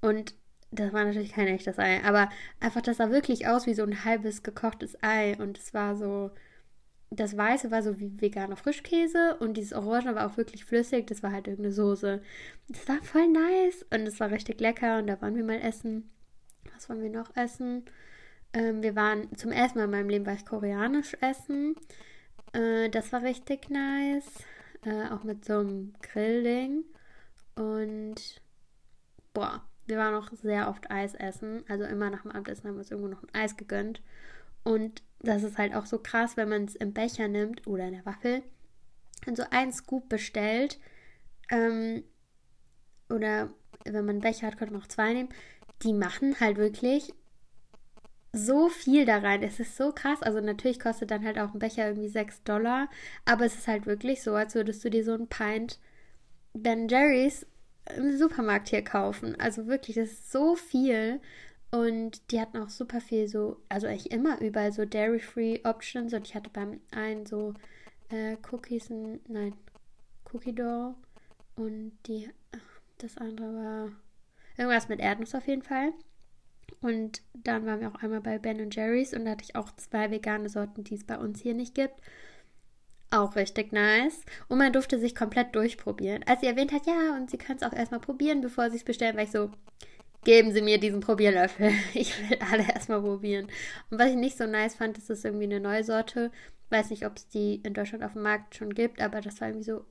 Und 0.00 0.34
das 0.74 0.92
war 0.92 1.04
natürlich 1.04 1.32
kein 1.32 1.48
echtes 1.48 1.78
Ei, 1.78 2.02
aber 2.04 2.28
einfach, 2.60 2.82
das 2.82 2.98
sah 2.98 3.10
wirklich 3.10 3.46
aus 3.46 3.66
wie 3.66 3.74
so 3.74 3.82
ein 3.82 4.04
halbes 4.04 4.42
gekochtes 4.42 4.96
Ei. 5.02 5.36
Und 5.38 5.58
es 5.58 5.74
war 5.74 5.96
so, 5.96 6.30
das 7.10 7.36
Weiße 7.36 7.70
war 7.70 7.82
so 7.82 7.98
wie 7.98 8.20
veganer 8.20 8.56
Frischkäse 8.56 9.36
und 9.38 9.56
dieses 9.56 9.72
Orange 9.72 10.14
war 10.14 10.26
auch 10.26 10.36
wirklich 10.36 10.64
flüssig. 10.64 11.06
Das 11.06 11.22
war 11.22 11.32
halt 11.32 11.46
irgendeine 11.46 11.74
Soße. 11.74 12.22
Das 12.68 12.88
war 12.88 13.02
voll 13.02 13.28
nice 13.28 13.84
und 13.92 14.06
es 14.06 14.20
war 14.20 14.30
richtig 14.30 14.60
lecker. 14.60 14.98
Und 14.98 15.06
da 15.06 15.20
waren 15.20 15.36
wir 15.36 15.44
mal 15.44 15.60
essen. 15.60 16.10
Was 16.74 16.88
wollen 16.88 17.02
wir 17.02 17.10
noch 17.10 17.34
essen? 17.36 17.84
Ähm, 18.52 18.82
wir 18.82 18.96
waren 18.96 19.34
zum 19.36 19.52
ersten 19.52 19.78
Mal 19.78 19.84
in 19.84 19.90
meinem 19.90 20.08
Leben 20.08 20.26
war 20.26 20.34
ich 20.34 20.46
koreanisch 20.46 21.16
essen. 21.20 21.76
Äh, 22.52 22.88
das 22.90 23.12
war 23.12 23.22
richtig 23.22 23.70
nice. 23.70 24.26
Äh, 24.84 25.08
auch 25.10 25.24
mit 25.24 25.44
so 25.44 25.58
einem 25.58 25.92
Grillding. 26.02 26.84
Und 27.56 28.40
boah, 29.32 29.62
wir 29.86 29.98
waren 29.98 30.14
auch 30.14 30.30
sehr 30.32 30.68
oft 30.68 30.90
Eis 30.90 31.14
essen. 31.14 31.64
Also 31.68 31.84
immer 31.84 32.10
nach 32.10 32.22
dem 32.22 32.30
Abendessen 32.30 32.68
haben 32.68 32.74
wir 32.74 32.80
uns 32.80 32.90
irgendwo 32.90 33.10
noch 33.10 33.22
ein 33.22 33.34
Eis 33.34 33.56
gegönnt. 33.56 34.02
Und 34.62 35.02
das 35.20 35.42
ist 35.42 35.58
halt 35.58 35.74
auch 35.74 35.86
so 35.86 35.98
krass, 35.98 36.36
wenn 36.36 36.48
man 36.48 36.64
es 36.64 36.74
im 36.74 36.92
Becher 36.92 37.28
nimmt 37.28 37.66
oder 37.66 37.86
in 37.86 37.94
der 37.94 38.06
Waffel 38.06 38.42
und 39.26 39.36
so 39.36 39.44
einen 39.50 39.72
Scoop 39.72 40.08
bestellt. 40.08 40.78
Ähm, 41.50 42.04
oder 43.10 43.50
wenn 43.84 44.04
man 44.06 44.16
einen 44.16 44.20
Becher 44.20 44.46
hat, 44.46 44.56
könnte 44.56 44.72
man 44.72 44.82
auch 44.82 44.88
zwei 44.88 45.12
nehmen. 45.12 45.28
Die 45.82 45.92
machen 45.92 46.40
halt 46.40 46.56
wirklich 46.56 47.12
so 48.32 48.68
viel 48.68 49.04
da 49.04 49.18
rein. 49.18 49.42
Es 49.42 49.60
ist 49.60 49.76
so 49.76 49.92
krass. 49.92 50.22
Also 50.22 50.40
natürlich 50.40 50.80
kostet 50.80 51.10
dann 51.10 51.24
halt 51.24 51.38
auch 51.38 51.52
ein 51.52 51.58
Becher 51.58 51.86
irgendwie 51.88 52.08
6 52.08 52.42
Dollar. 52.44 52.88
Aber 53.24 53.44
es 53.44 53.54
ist 53.54 53.68
halt 53.68 53.86
wirklich 53.86 54.22
so, 54.22 54.34
als 54.34 54.54
würdest 54.54 54.84
du 54.84 54.90
dir 54.90 55.04
so 55.04 55.12
ein 55.12 55.28
Pint 55.28 55.78
Ben 56.52 56.88
Jerry's 56.88 57.46
im 57.96 58.16
Supermarkt 58.16 58.68
hier 58.68 58.82
kaufen. 58.82 59.38
Also 59.38 59.66
wirklich, 59.66 59.96
das 59.96 60.10
ist 60.10 60.32
so 60.32 60.54
viel. 60.56 61.20
Und 61.70 62.30
die 62.30 62.40
hatten 62.40 62.58
auch 62.58 62.68
super 62.68 63.00
viel 63.00 63.26
so, 63.26 63.60
also 63.68 63.86
eigentlich 63.86 64.12
immer 64.12 64.40
überall 64.40 64.72
so 64.72 64.84
Dairy-Free 64.84 65.60
Options. 65.64 66.12
Und 66.14 66.26
ich 66.26 66.34
hatte 66.34 66.50
beim 66.50 66.80
einen 66.92 67.26
so 67.26 67.54
äh, 68.10 68.36
Cookies, 68.50 68.90
nein, 68.90 69.54
Cookie 70.32 70.54
Dough. 70.54 70.94
Und 71.56 71.92
die, 72.06 72.30
das 72.98 73.16
andere 73.18 73.54
war 73.54 73.88
irgendwas 74.56 74.88
mit 74.88 75.00
Erdnuss 75.00 75.34
auf 75.34 75.46
jeden 75.46 75.62
Fall. 75.62 75.92
Und 76.80 77.22
dann 77.32 77.66
waren 77.66 77.80
wir 77.80 77.88
auch 77.88 78.02
einmal 78.02 78.20
bei 78.20 78.38
Ben 78.38 78.70
Jerry's 78.70 79.14
und 79.14 79.24
da 79.24 79.32
hatte 79.32 79.44
ich 79.44 79.56
auch 79.56 79.70
zwei 79.76 80.10
vegane 80.10 80.48
Sorten, 80.48 80.84
die 80.84 80.94
es 80.94 81.04
bei 81.04 81.18
uns 81.18 81.40
hier 81.40 81.54
nicht 81.54 81.74
gibt. 81.74 82.00
Auch 83.14 83.36
richtig 83.36 83.70
nice. 83.72 84.24
Und 84.48 84.58
man 84.58 84.72
durfte 84.72 84.98
sich 84.98 85.14
komplett 85.14 85.54
durchprobieren. 85.54 86.24
Als 86.26 86.40
sie 86.40 86.48
erwähnt 86.48 86.72
hat, 86.72 86.84
ja, 86.86 87.14
und 87.14 87.30
sie 87.30 87.38
kann 87.38 87.56
es 87.56 87.62
auch 87.62 87.72
erstmal 87.72 88.00
probieren, 88.00 88.40
bevor 88.40 88.70
sie 88.70 88.76
es 88.76 88.82
bestellen, 88.82 89.14
war 89.14 89.22
ich 89.22 89.30
so, 89.30 89.52
geben 90.24 90.50
Sie 90.52 90.62
mir 90.62 90.78
diesen 90.78 90.98
Probierlöffel. 90.98 91.70
Ich 91.94 92.18
will 92.18 92.38
alle 92.50 92.64
erstmal 92.66 93.00
probieren. 93.00 93.46
Und 93.88 94.00
was 94.00 94.10
ich 94.10 94.16
nicht 94.16 94.36
so 94.36 94.46
nice 94.46 94.74
fand, 94.74 94.98
ist 94.98 95.10
das 95.10 95.24
irgendwie 95.24 95.44
eine 95.44 95.60
neue 95.60 95.84
Sorte. 95.84 96.32
Weiß 96.70 96.90
nicht, 96.90 97.06
ob 97.06 97.16
es 97.16 97.28
die 97.28 97.60
in 97.62 97.72
Deutschland 97.72 98.02
auf 98.02 98.14
dem 98.14 98.22
Markt 98.22 98.56
schon 98.56 98.74
gibt, 98.74 99.00
aber 99.00 99.20
das 99.20 99.40
war 99.40 99.46
irgendwie 99.46 99.70
so 99.70 99.84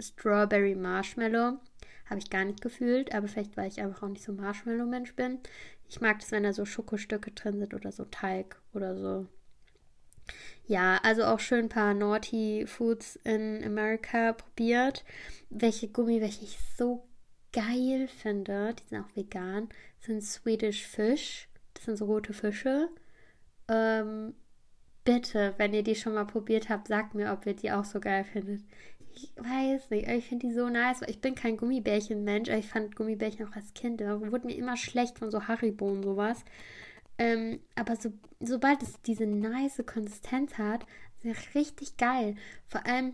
Strawberry 0.00 0.74
Marshmallow. 0.74 1.58
Habe 2.06 2.18
ich 2.18 2.30
gar 2.30 2.44
nicht 2.44 2.60
gefühlt, 2.62 3.14
aber 3.14 3.28
vielleicht, 3.28 3.56
weil 3.56 3.68
ich 3.68 3.80
einfach 3.80 4.02
auch 4.02 4.08
nicht 4.08 4.24
so 4.24 4.32
Marshmallow-Mensch 4.32 5.14
bin. 5.14 5.38
Ich 5.88 6.00
mag 6.00 6.20
es, 6.20 6.32
wenn 6.32 6.42
da 6.42 6.52
so 6.52 6.64
Schokostücke 6.64 7.30
drin 7.30 7.60
sind 7.60 7.74
oder 7.74 7.92
so 7.92 8.06
Teig 8.06 8.60
oder 8.74 8.96
so. 8.96 9.28
Ja, 10.66 11.00
also 11.02 11.24
auch 11.24 11.40
schön 11.40 11.64
ein 11.64 11.68
paar 11.68 11.94
Naughty 11.94 12.64
Foods 12.66 13.16
in 13.24 13.62
Amerika 13.64 14.32
probiert. 14.34 15.04
Welche 15.50 15.88
Gummi, 15.88 16.20
welche 16.20 16.44
ich 16.44 16.58
so 16.76 17.06
geil 17.52 18.08
finde, 18.08 18.74
die 18.74 18.88
sind 18.88 19.04
auch 19.04 19.16
vegan, 19.16 19.68
sind 20.00 20.22
Swedish 20.22 20.86
Fish. 20.86 21.48
Das 21.74 21.84
sind 21.84 21.96
so 21.96 22.04
rote 22.04 22.32
Fische. 22.32 22.88
Ähm, 23.68 24.34
bitte, 25.04 25.54
wenn 25.56 25.74
ihr 25.74 25.82
die 25.82 25.94
schon 25.94 26.14
mal 26.14 26.26
probiert 26.26 26.68
habt, 26.68 26.88
sagt 26.88 27.14
mir, 27.14 27.32
ob 27.32 27.46
ihr 27.46 27.54
die 27.54 27.72
auch 27.72 27.84
so 27.84 28.00
geil 28.00 28.24
findet. 28.24 28.62
Ich 29.12 29.32
weiß 29.36 29.90
nicht, 29.90 30.08
ich 30.08 30.28
finde 30.28 30.46
die 30.46 30.54
so 30.54 30.68
nice. 30.68 31.00
Ich 31.08 31.20
bin 31.20 31.34
kein 31.34 31.56
Gummibärchen-Mensch, 31.56 32.48
ich 32.48 32.68
fand 32.68 32.94
Gummibärchen 32.94 33.48
auch 33.48 33.56
als 33.56 33.74
Kind. 33.74 34.00
Wurde 34.00 34.46
mir 34.46 34.56
immer 34.56 34.76
schlecht 34.76 35.18
von 35.18 35.30
so 35.30 35.48
Haribo 35.48 35.88
und 35.88 36.04
sowas. 36.04 36.44
Ähm, 37.20 37.60
aber 37.76 37.96
so, 37.96 38.12
sobald 38.40 38.82
es 38.82 39.00
diese 39.02 39.26
nice 39.26 39.82
Konsistenz 39.86 40.58
hat, 40.58 40.84
ist 41.22 41.38
es 41.38 41.54
richtig 41.54 41.96
geil. 41.98 42.34
Vor 42.66 42.86
allem, 42.86 43.12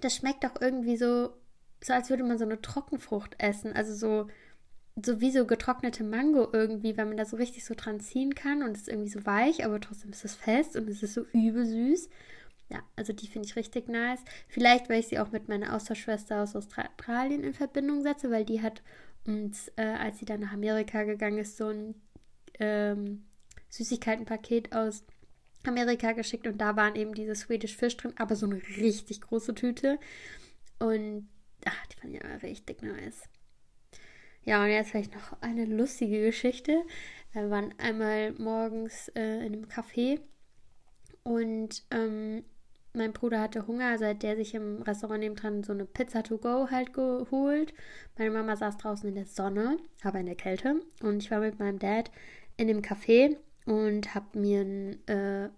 das 0.00 0.16
schmeckt 0.16 0.44
auch 0.44 0.60
irgendwie 0.60 0.96
so 0.96 1.30
so 1.82 1.92
als 1.92 2.10
würde 2.10 2.24
man 2.24 2.38
so 2.38 2.44
eine 2.44 2.60
Trockenfrucht 2.60 3.36
essen. 3.38 3.72
Also 3.72 3.94
so, 3.94 4.28
so 5.04 5.20
wie 5.20 5.30
so 5.30 5.46
getrocknete 5.46 6.04
Mango 6.04 6.48
irgendwie, 6.52 6.96
weil 6.96 7.06
man 7.06 7.16
da 7.16 7.24
so 7.24 7.36
richtig 7.36 7.64
so 7.64 7.74
dran 7.76 8.00
ziehen 8.00 8.34
kann 8.34 8.62
und 8.62 8.72
es 8.72 8.82
ist 8.82 8.88
irgendwie 8.88 9.10
so 9.10 9.24
weich, 9.26 9.64
aber 9.64 9.80
trotzdem 9.80 10.10
ist 10.10 10.24
es 10.24 10.34
fest 10.34 10.76
und 10.76 10.88
es 10.88 11.02
ist 11.02 11.14
so 11.14 11.24
übel 11.32 11.66
süß. 11.66 12.08
Ja, 12.70 12.82
also 12.96 13.12
die 13.12 13.28
finde 13.28 13.48
ich 13.48 13.56
richtig 13.56 13.88
nice. 13.88 14.20
Vielleicht, 14.48 14.90
weil 14.90 15.00
ich 15.00 15.08
sie 15.08 15.18
auch 15.18 15.30
mit 15.30 15.48
meiner 15.48 15.74
Austauschschwester 15.74 16.42
aus 16.42 16.54
Australien 16.54 17.42
in 17.42 17.54
Verbindung 17.54 18.02
setze, 18.02 18.30
weil 18.30 18.44
die 18.44 18.60
hat 18.60 18.82
uns, 19.26 19.68
äh, 19.76 19.82
als 19.82 20.18
sie 20.18 20.26
dann 20.26 20.40
nach 20.40 20.52
Amerika 20.52 21.04
gegangen 21.04 21.38
ist, 21.38 21.56
so 21.56 21.68
ein 21.68 21.94
ähm, 22.58 23.24
Süßigkeitenpaket 23.68 24.74
aus 24.74 25.04
Amerika 25.66 26.12
geschickt 26.12 26.46
und 26.46 26.58
da 26.58 26.76
waren 26.76 26.96
eben 26.96 27.14
diese 27.14 27.34
Swedish 27.34 27.76
Fish 27.76 27.96
drin, 27.96 28.14
aber 28.16 28.36
so 28.36 28.46
eine 28.46 28.62
richtig 28.78 29.20
große 29.20 29.54
Tüte. 29.54 29.98
Und 30.78 31.28
ach, 31.64 31.86
die 31.86 32.00
fand 32.00 32.14
ich 32.14 32.20
immer 32.20 32.42
richtig 32.42 32.82
nice. 32.82 33.24
Ja, 34.44 34.62
und 34.62 34.70
jetzt 34.70 34.90
vielleicht 34.90 35.14
noch 35.14 35.40
eine 35.42 35.64
lustige 35.64 36.24
Geschichte. 36.24 36.82
Wir 37.32 37.50
waren 37.50 37.74
einmal 37.78 38.32
morgens 38.32 39.08
äh, 39.08 39.44
in 39.44 39.52
einem 39.52 39.64
Café 39.66 40.20
und 41.22 41.84
ähm, 41.90 42.44
mein 42.94 43.12
Bruder 43.12 43.40
hatte 43.40 43.66
Hunger, 43.66 43.98
seit 43.98 44.22
der 44.22 44.36
sich 44.36 44.54
im 44.54 44.82
Restaurant 44.82 45.20
nebendran 45.20 45.62
so 45.62 45.72
eine 45.72 45.84
Pizza 45.84 46.22
to 46.22 46.38
go 46.38 46.68
halt 46.70 46.94
geholt. 46.94 47.74
Meine 48.16 48.30
Mama 48.30 48.56
saß 48.56 48.78
draußen 48.78 49.08
in 49.08 49.14
der 49.14 49.26
Sonne, 49.26 49.76
aber 50.02 50.20
in 50.20 50.26
der 50.26 50.36
Kälte. 50.36 50.80
Und 51.02 51.22
ich 51.22 51.30
war 51.30 51.40
mit 51.40 51.58
meinem 51.58 51.78
Dad 51.78 52.10
in 52.56 52.68
dem 52.68 52.80
Café 52.80 53.36
und 53.68 54.14
habe 54.14 54.38
mir 54.38 54.62
ein 54.62 55.08
äh, 55.08 55.50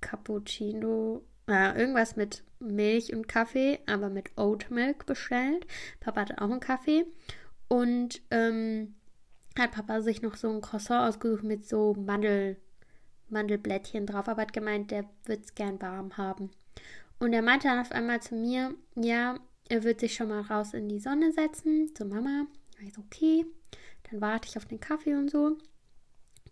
Cappuccino, 0.00 1.24
ja, 1.48 1.74
irgendwas 1.74 2.14
mit 2.14 2.44
Milch 2.60 3.12
und 3.12 3.26
Kaffee, 3.26 3.80
aber 3.86 4.08
mit 4.08 4.38
Oat 4.38 4.70
Milk 4.70 5.04
bestellt. 5.04 5.66
Papa 5.98 6.20
hatte 6.20 6.38
auch 6.40 6.48
einen 6.48 6.60
Kaffee 6.60 7.06
und 7.66 8.22
ähm, 8.30 8.94
hat 9.58 9.72
Papa 9.72 10.00
sich 10.00 10.22
noch 10.22 10.36
so 10.36 10.48
ein 10.48 10.60
Croissant 10.60 11.08
ausgesucht 11.08 11.42
mit 11.42 11.66
so 11.66 11.94
Mandel, 11.94 12.56
Mandelblättchen 13.30 14.06
drauf, 14.06 14.28
aber 14.28 14.42
hat 14.42 14.52
gemeint, 14.52 14.92
der 14.92 15.06
wird 15.24 15.44
es 15.44 15.56
gern 15.56 15.82
warm 15.82 16.16
haben. 16.16 16.50
Und 17.18 17.32
er 17.32 17.42
meinte 17.42 17.66
dann 17.66 17.80
auf 17.80 17.90
einmal 17.90 18.22
zu 18.22 18.36
mir, 18.36 18.76
ja, 18.94 19.40
er 19.68 19.82
wird 19.82 19.98
sich 19.98 20.14
schon 20.14 20.28
mal 20.28 20.42
raus 20.42 20.72
in 20.72 20.88
die 20.88 21.00
Sonne 21.00 21.32
setzen, 21.32 21.92
zur 21.96 22.06
Mama. 22.06 22.46
Ich 22.80 22.94
so, 22.94 23.00
okay. 23.00 23.44
Dann 24.14 24.20
warte 24.20 24.48
ich 24.48 24.56
auf 24.56 24.64
den 24.64 24.78
Kaffee 24.78 25.14
und 25.14 25.28
so. 25.28 25.56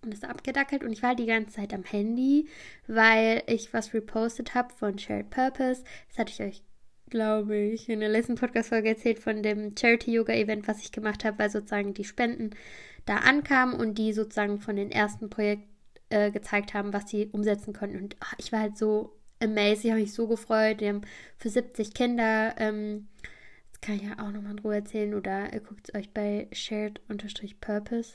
Und 0.03 0.12
ist 0.12 0.25
abgedackelt 0.25 0.83
und 0.83 0.90
ich 0.90 1.03
war 1.03 1.14
die 1.14 1.27
ganze 1.27 1.53
Zeit 1.53 1.72
am 1.72 1.85
Handy, 1.85 2.48
weil 2.88 3.44
ich 3.46 3.72
was 3.72 3.94
repostet 3.94 4.57
habe 4.57 4.75
von 4.75 4.98
Shared 4.98 5.31
Purpose. 5.31 5.85
Das 6.09 6.18
hatte 6.18 6.33
ich 6.33 6.40
euch, 6.40 6.62
glaube 7.09 7.57
ich, 7.57 7.88
in 7.88 8.01
der 8.01 8.09
letzten 8.09 8.35
Podcast-Folge 8.35 8.88
erzählt 8.88 9.20
von 9.20 9.44
dem 9.44 9.77
Charity-Yoga-Event, 9.79 10.66
was 10.66 10.81
ich 10.81 10.90
gemacht 10.90 11.25
habe, 11.25 11.38
weil 11.38 11.51
sozusagen 11.51 11.94
die 11.94 12.03
Spenden 12.03 12.51
da 13.07 13.18
ankamen 13.18 13.79
und 13.79 13.96
die 13.96 14.12
sozusagen 14.12 14.59
von 14.59 14.75
den 14.75 14.90
ersten 14.90 15.31
Projekten 15.31 15.68
äh, 16.11 16.33
gezeigt 16.33 16.75
haben, 16.75 16.92
was 16.92 17.09
sie 17.09 17.29
umsetzen 17.29 17.72
konnten. 17.72 17.98
Und 17.98 18.16
ach, 18.18 18.35
ich 18.38 18.51
war 18.51 18.59
halt 18.59 18.77
so 18.77 19.16
amazed, 19.38 19.85
ich 19.85 19.92
habe 19.92 20.01
mich 20.01 20.14
so 20.14 20.27
gefreut. 20.27 20.81
Die 20.81 20.88
haben 20.88 21.03
für 21.38 21.48
70 21.48 21.94
Kinder 21.94 22.57
ähm, 22.59 23.07
kann 23.83 23.97
ich 23.97 24.03
ja 24.03 24.12
auch 24.12 24.31
nochmal 24.31 24.55
drüber 24.55 24.77
erzählen 24.77 25.12
oder 25.12 25.53
ihr 25.53 25.61
guckt 25.61 25.88
es 25.88 25.95
euch 25.95 26.11
bei 26.11 26.47
Shared-Purpose. 26.53 28.12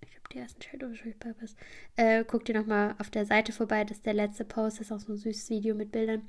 Ich 0.00 0.10
glaube, 0.10 0.28
die 0.32 0.38
ersten 0.38 0.62
Shared-Purpose. 0.62 1.54
Äh, 1.96 2.24
guckt 2.24 2.48
ihr 2.48 2.58
nochmal 2.58 2.94
auf 2.98 3.10
der 3.10 3.26
Seite 3.26 3.52
vorbei. 3.52 3.84
Das 3.84 3.98
ist 3.98 4.06
der 4.06 4.14
letzte 4.14 4.44
Post. 4.46 4.80
Das 4.80 4.86
ist 4.86 4.92
auch 4.92 5.00
so 5.00 5.12
ein 5.12 5.18
süßes 5.18 5.50
Video 5.50 5.74
mit 5.74 5.92
Bildern. 5.92 6.26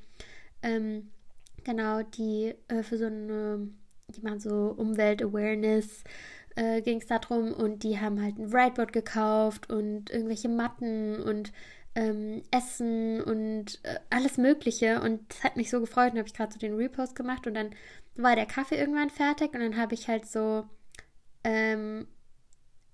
Ähm, 0.61 1.09
genau, 1.63 2.03
die 2.03 2.53
äh, 2.67 2.83
für 2.83 2.97
so 2.97 3.05
eine, 3.05 3.69
die 4.09 4.21
machen 4.21 4.41
so 4.41 4.75
Umwelt-Awareness. 4.77 6.03
Äh, 6.57 6.81
ging 6.81 6.99
es 6.99 7.07
darum 7.07 7.53
und 7.53 7.83
die 7.83 7.99
haben 7.99 8.21
halt 8.21 8.37
ein 8.37 8.51
Whiteboard 8.51 8.91
gekauft 8.91 9.69
und 9.69 10.09
irgendwelche 10.09 10.49
Matten 10.49 11.21
und 11.21 11.53
ähm, 11.95 12.43
Essen 12.51 13.21
und 13.21 13.79
äh, 13.83 13.99
alles 14.09 14.37
Mögliche. 14.37 15.01
Und 15.01 15.21
das 15.29 15.43
hat 15.45 15.55
mich 15.55 15.69
so 15.69 15.79
gefreut. 15.79 16.11
Und 16.11 16.17
habe 16.17 16.27
ich 16.27 16.33
gerade 16.33 16.51
so 16.51 16.59
den 16.59 16.75
Repost 16.75 17.15
gemacht 17.15 17.47
und 17.47 17.53
dann 17.53 17.71
war 18.15 18.35
der 18.35 18.45
Kaffee 18.45 18.77
irgendwann 18.77 19.09
fertig 19.09 19.53
und 19.53 19.59
dann 19.59 19.77
habe 19.77 19.93
ich 19.93 20.07
halt 20.07 20.25
so 20.25 20.65
ähm, 21.43 22.07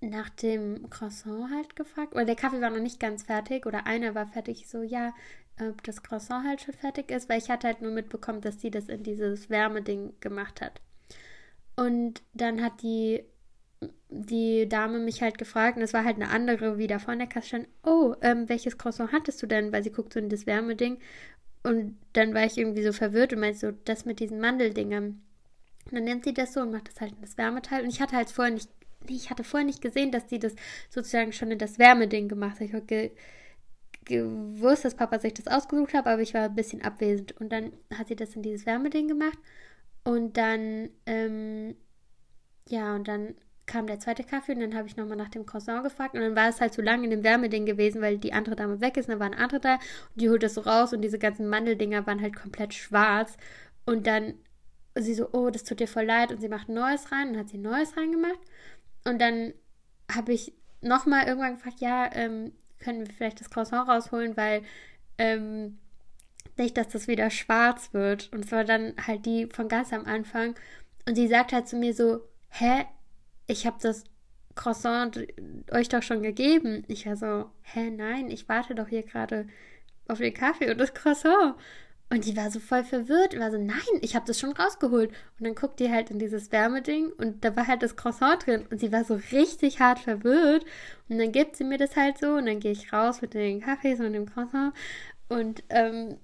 nach 0.02 0.30
dem 0.30 0.90
Croissant 0.90 1.52
halt 1.52 1.76
gefragt. 1.76 2.14
Oder 2.14 2.26
der 2.26 2.36
Kaffee 2.36 2.62
war 2.62 2.70
noch 2.70 2.80
nicht 2.80 3.00
ganz 3.00 3.24
fertig 3.24 3.66
oder 3.66 3.86
einer 3.86 4.16
war 4.16 4.28
fertig. 4.28 4.68
So, 4.68 4.82
ja, 4.82 5.14
ob 5.60 5.84
das 5.84 6.04
Croissant 6.04 6.48
halt 6.48 6.62
schon 6.62 6.74
fertig 6.74 7.12
ist, 7.12 7.30
weil 7.30 7.40
ich 7.40 7.50
hatte 7.50 7.68
halt 7.68 7.82
nur 7.82 7.92
mitbekommen, 7.92 8.42
dass 8.42 8.60
sie 8.60 8.72
das 8.72 8.90
in 8.90 9.04
dieses 9.04 9.50
Wärmeding 9.50 10.14
gemacht 10.20 10.62
hat. 10.62 10.82
Und 11.76 12.22
dann 12.34 12.62
hat 12.62 12.82
die 12.82 13.24
die 14.10 14.68
Dame 14.70 15.00
mich 15.00 15.22
halt 15.22 15.38
gefragt, 15.38 15.78
und 15.78 15.84
es 15.84 15.94
war 15.94 16.04
halt 16.04 16.18
eine 16.18 16.30
andere 16.30 16.78
wieder 16.78 17.00
von 17.00 17.18
der 17.18 17.28
Kasse 17.28 17.48
stand, 17.48 17.68
oh, 17.84 18.16
ähm, 18.22 18.48
welches 18.50 18.78
Croissant 18.78 19.12
hattest 19.12 19.42
du 19.42 19.48
denn? 19.48 19.72
Weil 19.72 19.84
sie 19.84 19.92
guckt 19.92 20.14
so 20.14 20.20
in 20.20 20.30
das 20.30 20.46
Wärmeding. 20.46 21.00
Und 21.64 21.98
dann 22.14 22.34
war 22.34 22.46
ich 22.46 22.58
irgendwie 22.58 22.84
so 22.84 22.92
verwirrt 22.92 23.34
und 23.34 23.40
meinte 23.40 23.60
so, 23.60 23.72
das 23.86 24.06
mit 24.06 24.20
diesen 24.20 24.40
Mandeldingern. 24.40 25.22
Und 25.86 25.94
dann 25.94 26.04
nimmt 26.04 26.24
sie 26.26 26.34
das 26.34 26.54
so 26.54 26.62
und 26.62 26.72
macht 26.72 26.88
das 26.88 27.02
halt 27.02 27.14
in 27.14 27.22
das 27.22 27.38
Wärmeteil. 27.38 27.84
Und 27.84 27.90
ich 27.90 28.02
hatte 28.02 28.16
halt 28.16 28.30
vorher 28.30 28.54
nicht, 28.54 28.70
nee, 29.08 29.16
ich 29.16 29.30
hatte 29.30 29.44
vorher 29.44 29.66
nicht 29.66 29.82
gesehen, 29.82 30.12
dass 30.12 30.30
sie 30.30 30.40
das 30.40 30.56
sozusagen 30.90 31.34
schon 31.34 31.52
in 31.52 31.60
das 31.60 31.80
Wärmeding 31.80 32.28
gemacht 32.28 32.56
hat. 32.56 32.62
Ich 32.62 32.74
habe 32.74 32.86
ge 32.86 33.12
gewusst, 34.04 34.84
dass 34.84 34.96
Papa 34.96 35.20
sich 35.20 35.36
das 35.36 35.48
ausgesucht 35.48 35.94
hat, 35.94 36.08
aber 36.08 36.22
ich 36.24 36.34
war 36.34 36.46
ein 36.46 36.56
bisschen 36.56 36.82
abwesend. 36.82 37.40
Und 37.40 37.52
dann 37.52 37.72
hat 37.96 38.08
sie 38.08 38.16
das 38.16 38.36
in 38.36 38.42
dieses 38.42 38.66
Wärmeding 38.66 39.08
gemacht. 39.08 39.38
Und 40.04 40.38
dann, 40.38 40.90
ähm, 41.06 41.76
ja, 42.68 42.96
und 42.96 43.08
dann 43.08 43.36
kam 43.66 43.88
der 43.88 44.00
zweite 44.00 44.24
Kaffee 44.24 44.54
und 44.54 44.60
dann 44.60 44.76
habe 44.76 44.88
ich 44.88 44.98
nochmal 44.98 45.18
nach 45.18 45.30
dem 45.30 45.46
Croissant 45.46 45.84
gefragt 45.84 46.16
und 46.16 46.22
dann 46.22 46.36
war 46.36 46.50
es 46.50 46.60
halt 46.60 46.74
zu 46.74 46.82
lange 46.82 47.06
in 47.06 47.12
dem 47.12 47.24
Wärmeding 47.24 47.66
gewesen, 47.66 48.02
weil 48.02 48.18
die 48.18 48.34
andere 48.34 48.56
Dame 48.56 48.82
weg 48.82 48.98
ist 48.98 49.06
und 49.06 49.12
dann 49.12 49.20
war 49.20 49.28
eine 49.28 49.38
andere 49.38 49.60
da 49.60 49.74
und 49.76 50.22
die 50.22 50.30
holt 50.30 50.44
das 50.44 50.56
so 50.56 50.62
raus 50.62 50.94
und 50.94 51.02
diese 51.02 51.20
ganzen 51.20 51.48
Mandeldinger 51.48 52.06
waren 52.08 52.22
halt 52.22 52.36
komplett 52.36 52.74
schwarz 52.74 53.38
und 53.86 54.08
dann 54.08 54.34
sie 54.96 55.14
so, 55.14 55.30
oh, 55.32 55.50
das 55.50 55.64
tut 55.64 55.80
dir 55.80 55.88
voll 55.88 56.06
leid 56.06 56.32
und 56.32 56.42
sie 56.42 56.50
macht 56.50 56.70
neues 56.70 57.12
rein 57.12 57.30
und 57.30 57.38
hat 57.38 57.50
sie 57.50 57.58
neues 57.58 57.96
reingemacht 57.96 58.40
und 59.06 59.22
dann 59.22 59.54
habe 60.14 60.34
ich 60.34 60.54
nochmal 60.82 61.28
irgendwann 61.28 61.56
gefragt, 61.56 61.80
ja, 61.80 62.10
ähm, 62.14 62.52
können 62.80 63.06
wir 63.06 63.14
vielleicht 63.14 63.40
das 63.40 63.50
Croissant 63.50 63.88
rausholen, 63.88 64.36
weil 64.36 64.64
ähm, 65.18 65.78
nicht, 66.58 66.78
dass 66.78 66.90
das 66.90 67.08
wieder 67.08 67.30
schwarz 67.30 67.94
wird 67.94 68.32
und 68.34 68.46
es 68.46 68.52
war 68.52 68.66
dann 68.66 68.96
halt 69.08 69.26
die 69.26 69.48
von 69.48 69.68
ganz 69.68 69.94
am 69.94 70.06
Anfang 70.06 70.56
und 71.08 71.16
sie 71.16 71.28
sagt 71.28 71.54
halt 71.54 71.68
zu 71.68 71.78
mir 71.78 71.94
so, 71.94 72.22
hä, 72.50 72.86
ich 73.52 73.66
habe 73.66 73.78
das 73.82 74.04
Croissant 74.56 75.28
euch 75.72 75.90
doch 75.90 76.04
schon 76.04 76.24
gegeben. 76.24 76.84
Ich 76.88 77.06
war 77.06 77.16
so, 77.16 77.50
hä, 77.64 77.90
nein, 77.90 78.30
ich 78.30 78.50
warte 78.50 78.76
doch 78.76 78.88
hier 78.88 79.04
gerade 79.04 79.48
auf 80.08 80.20
den 80.20 80.34
Kaffee 80.34 80.72
und 80.72 80.78
das 80.78 80.94
Croissant. 80.94 81.56
Und 82.10 82.26
die 82.26 82.36
war 82.36 82.52
so 82.52 82.60
voll 82.60 82.84
verwirrt. 82.84 83.40
war 83.40 83.52
so, 83.52 83.58
nein, 83.58 83.78
ich 84.02 84.16
habe 84.16 84.26
das 84.26 84.40
schon 84.40 84.52
rausgeholt. 84.52 85.12
Und 85.40 85.46
dann 85.46 85.56
guckt 85.56 85.80
die 85.80 85.90
halt 85.90 86.12
in 86.12 86.20
dieses 86.20 86.52
Wärmeding 86.52 87.10
und 87.14 87.46
da 87.46 87.56
war 87.56 87.68
halt 87.68 87.84
das 87.84 87.96
Croissant 87.96 88.46
drin. 88.46 88.66
Und 88.70 88.82
sie 88.82 88.92
war 88.92 89.06
so 89.06 89.20
richtig 89.32 89.80
hart 89.80 90.00
verwirrt. 90.00 90.66
Und 91.08 91.20
dann 91.20 91.32
gibt 91.32 91.56
sie 91.56 91.64
mir 91.64 91.78
das 91.78 91.96
halt 91.96 92.18
so 92.18 92.34
und 92.34 92.48
dann 92.48 92.60
gehe 92.60 92.74
ich 92.74 92.92
raus 92.92 93.22
mit 93.22 93.34
den 93.34 93.62
Kaffees 93.62 94.02
und 94.02 94.14
dem 94.14 94.26
Croissant. 94.30 94.74
Und 95.30 95.64
ähm, 95.70 96.18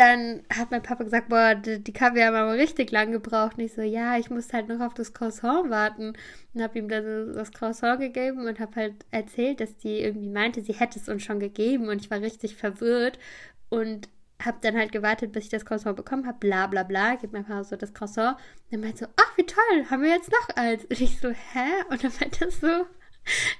dann 0.00 0.42
hat 0.48 0.70
mein 0.70 0.82
Papa 0.82 1.04
gesagt, 1.04 1.28
boah, 1.28 1.54
die, 1.54 1.78
die 1.78 1.92
Kaffee 1.92 2.24
haben 2.24 2.34
aber 2.34 2.54
richtig 2.54 2.90
lang 2.90 3.12
gebraucht. 3.12 3.58
Und 3.58 3.64
ich 3.64 3.74
so, 3.74 3.82
ja, 3.82 4.16
ich 4.16 4.30
muss 4.30 4.50
halt 4.50 4.66
noch 4.66 4.80
auf 4.80 4.94
das 4.94 5.12
Croissant 5.12 5.68
warten. 5.68 6.14
Und 6.54 6.62
habe 6.62 6.78
ihm 6.78 6.88
dann 6.88 7.34
das 7.34 7.52
Croissant 7.52 8.00
gegeben 8.00 8.46
und 8.46 8.60
habe 8.60 8.76
halt 8.76 8.94
erzählt, 9.10 9.60
dass 9.60 9.76
die 9.76 10.00
irgendwie 10.00 10.30
meinte, 10.30 10.62
sie 10.62 10.72
hätte 10.72 10.98
es 10.98 11.10
uns 11.10 11.22
schon 11.22 11.38
gegeben. 11.38 11.90
Und 11.90 12.00
ich 12.00 12.10
war 12.10 12.22
richtig 12.22 12.56
verwirrt 12.56 13.18
und 13.68 14.08
habe 14.42 14.56
dann 14.62 14.74
halt 14.74 14.90
gewartet, 14.90 15.32
bis 15.32 15.44
ich 15.44 15.50
das 15.50 15.66
Croissant 15.66 15.96
bekommen 15.96 16.26
habe. 16.26 16.38
Bla 16.38 16.66
bla 16.66 16.82
bla, 16.82 17.16
gibt 17.16 17.34
mein 17.34 17.44
Papa 17.44 17.64
so 17.64 17.76
das 17.76 17.92
Croissant. 17.92 18.38
Und 18.38 18.72
dann 18.72 18.80
meinte 18.80 19.04
so, 19.04 19.06
ach, 19.16 19.36
wie 19.36 19.44
toll, 19.44 19.84
haben 19.90 20.02
wir 20.02 20.10
jetzt 20.10 20.32
noch 20.32 20.56
eins? 20.56 20.86
Und 20.86 20.98
ich 20.98 21.20
so, 21.20 21.28
hä? 21.28 21.68
Und 21.90 22.02
dann 22.02 22.12
meinte 22.18 22.46
er 22.46 22.50
so, 22.50 22.86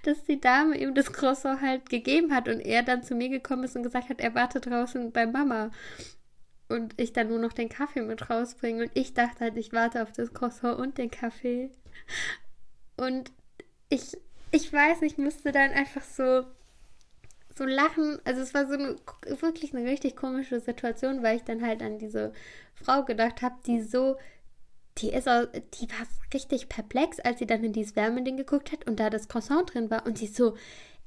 dass 0.04 0.24
die 0.24 0.40
Dame 0.40 0.78
ihm 0.78 0.94
das 0.94 1.12
Croissant 1.12 1.60
halt 1.60 1.90
gegeben 1.90 2.34
hat 2.34 2.48
und 2.48 2.60
er 2.60 2.82
dann 2.82 3.02
zu 3.02 3.14
mir 3.14 3.28
gekommen 3.28 3.64
ist 3.64 3.76
und 3.76 3.82
gesagt 3.82 4.08
hat, 4.08 4.20
er 4.20 4.34
wartet 4.34 4.64
draußen 4.64 5.12
bei 5.12 5.26
Mama 5.26 5.70
und 6.70 6.94
ich 6.96 7.12
dann 7.12 7.28
nur 7.28 7.38
noch 7.38 7.52
den 7.52 7.68
Kaffee 7.68 8.02
mit 8.02 8.30
rausbringe. 8.30 8.84
Und 8.84 8.90
ich 8.94 9.12
dachte 9.12 9.40
halt, 9.40 9.56
ich 9.56 9.72
warte 9.72 10.02
auf 10.02 10.12
das 10.12 10.32
Croissant 10.32 10.78
und 10.78 10.98
den 10.98 11.10
Kaffee. 11.10 11.70
Und 12.96 13.32
ich, 13.88 14.16
ich 14.52 14.72
weiß, 14.72 15.02
ich 15.02 15.18
musste 15.18 15.52
dann 15.52 15.72
einfach 15.72 16.02
so, 16.02 16.44
so 17.56 17.64
lachen. 17.64 18.20
Also 18.24 18.40
es 18.40 18.54
war 18.54 18.66
so 18.66 18.74
eine, 18.74 18.96
wirklich 19.40 19.74
eine 19.74 19.88
richtig 19.88 20.16
komische 20.16 20.60
Situation, 20.60 21.22
weil 21.22 21.36
ich 21.36 21.44
dann 21.44 21.66
halt 21.66 21.82
an 21.82 21.98
diese 21.98 22.32
Frau 22.74 23.04
gedacht 23.04 23.42
habe, 23.42 23.56
die 23.66 23.82
so, 23.82 24.16
die 24.98 25.10
ist 25.12 25.28
auch, 25.28 25.46
die 25.74 25.88
war 25.90 26.06
richtig 26.32 26.68
perplex, 26.68 27.18
als 27.18 27.40
sie 27.40 27.46
dann 27.46 27.64
in 27.64 27.72
dieses 27.72 27.96
Wärmeding 27.96 28.36
geguckt 28.36 28.70
hat 28.70 28.86
und 28.86 29.00
da 29.00 29.10
das 29.10 29.28
Croissant 29.28 29.74
drin 29.74 29.90
war. 29.90 30.06
Und 30.06 30.18
sie 30.18 30.28
so, 30.28 30.56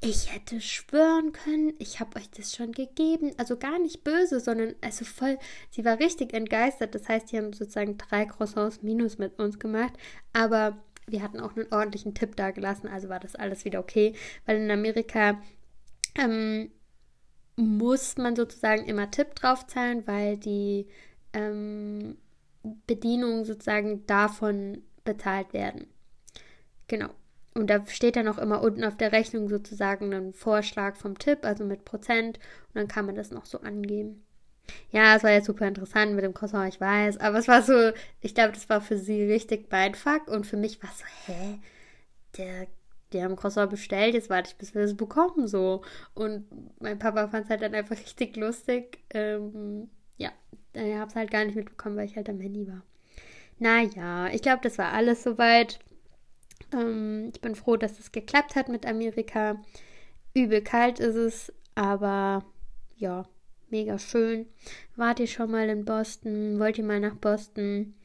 ich 0.04 0.34
hätte 0.34 0.60
schwören 0.60 1.32
können, 1.32 1.74
ich 1.80 2.00
habe 2.00 2.18
euch 2.18 2.30
das 2.30 2.56
schon 2.56 2.72
gegeben. 2.74 3.32
Also 3.38 3.58
gar 3.58 3.80
nicht 3.80 4.04
böse, 4.04 4.40
sondern 4.40 4.76
also 4.82 5.06
voll, 5.06 5.38
sie 5.70 5.86
war 5.86 6.00
richtig 6.00 6.34
entgeistert. 6.34 6.94
Das 6.94 7.08
heißt, 7.08 7.32
die 7.32 7.38
haben 7.38 7.54
sozusagen 7.54 7.98
drei 7.98 8.26
Croissants 8.26 8.82
minus 8.82 9.18
mit 9.18 9.40
uns 9.40 9.60
gemacht. 9.60 9.94
Aber 10.34 10.78
wir 11.08 11.22
hatten 11.22 11.40
auch 11.40 11.56
einen 11.56 11.72
ordentlichen 11.72 12.14
Tipp 12.14 12.36
da 12.36 12.52
gelassen, 12.52 12.88
also 12.88 13.10
war 13.10 13.20
das 13.20 13.36
alles 13.36 13.66
wieder 13.66 13.80
okay. 13.80 14.14
Weil 14.46 14.58
in 14.58 14.72
Amerika 14.72 15.42
ähm, 16.16 16.72
muss 17.56 18.18
man 18.18 18.36
sozusagen 18.36 18.86
immer 18.86 19.10
Tipp 19.10 19.36
draufzahlen, 19.36 20.06
weil 20.06 20.38
die 20.38 20.88
ähm, 21.34 22.18
Bedienungen 22.88 23.46
sozusagen 23.46 24.06
davon 24.06 24.84
bezahlt 25.06 25.54
werden. 25.54 25.88
Genau. 26.88 27.10
Und 27.56 27.70
da 27.70 27.86
steht 27.86 28.16
dann 28.16 28.28
auch 28.28 28.40
immer 28.40 28.62
unten 28.62 28.84
auf 28.84 28.98
der 28.98 29.12
Rechnung 29.12 29.48
sozusagen 29.48 30.14
ein 30.14 30.34
Vorschlag 30.34 30.96
vom 30.96 31.20
Tipp, 31.20 31.40
also 31.44 31.66
mit 31.66 31.86
Prozent. 31.86 32.38
Und 32.38 32.76
dann 32.76 32.88
kann 32.88 33.06
man 33.06 33.16
das 33.16 33.32
noch 33.32 33.46
so 33.46 33.60
angeben. 33.62 34.24
Ja, 34.92 35.16
es 35.16 35.24
war 35.24 35.32
jetzt 35.32 35.46
super 35.46 35.68
interessant 35.68 36.14
mit 36.16 36.24
dem 36.24 36.34
Croissant, 36.34 36.74
ich 36.74 36.80
weiß. 36.82 37.18
Aber 37.18 37.38
es 37.38 37.48
war 37.48 37.62
so, 37.62 37.92
ich 38.22 38.34
glaube, 38.34 38.54
das 38.54 38.70
war 38.70 38.82
für 38.82 38.98
sie 38.98 39.24
richtig 39.24 39.72
Mindfuck. 39.72 40.28
Und 40.28 40.48
für 40.48 40.58
mich 40.58 40.82
war 40.82 40.90
es 40.90 41.00
so, 41.00 41.06
hä? 41.26 41.60
Der, 42.38 42.68
die 43.12 43.22
haben 43.22 43.36
Croissant 43.36 43.70
bestellt, 43.70 44.16
jetzt 44.16 44.30
warte 44.30 44.50
ich, 44.50 44.58
bis 44.58 44.74
wir 44.74 44.82
das 44.82 44.98
bekommen, 44.98 45.48
so. 45.48 45.84
Und 46.16 46.46
mein 46.82 46.98
Papa 46.98 47.28
fand 47.28 47.46
es 47.46 47.50
halt 47.50 47.62
dann 47.62 47.76
einfach 47.76 47.98
richtig 48.00 48.36
lustig. 48.36 49.00
Ähm, 49.12 49.90
ja, 50.18 50.32
ich 50.74 50.96
habe 50.96 51.10
es 51.10 51.16
halt 51.16 51.32
gar 51.32 51.46
nicht 51.46 51.56
mitbekommen, 51.56 51.98
weil 51.98 52.06
ich 52.06 52.16
halt 52.16 52.30
am 52.30 52.40
Handy 52.40 52.68
war. 52.68 52.82
Naja, 53.60 54.28
ich 54.34 54.42
glaube, 54.42 54.62
das 54.64 54.78
war 54.78 54.92
alles 54.92 55.24
soweit. 55.24 55.80
Ähm, 56.72 57.32
ich 57.34 57.42
bin 57.42 57.56
froh, 57.56 57.78
dass 57.78 58.00
es 58.00 58.12
geklappt 58.12 58.56
hat 58.56 58.70
mit 58.70 58.86
Amerika. 58.86 59.62
Übel 60.34 60.62
kalt 60.62 61.00
ist 61.00 61.16
es, 61.16 61.54
aber 61.76 62.44
ja, 62.96 63.26
mega 63.70 64.00
schön. 64.00 64.48
Wart 64.96 65.20
ihr 65.20 65.28
schon 65.28 65.52
mal 65.52 65.68
in 65.70 65.86
Boston? 65.86 66.60
Wollt 66.60 66.78
ihr 66.78 66.84
mal 66.84 67.00
nach 67.00 67.16
Boston? 67.16 67.96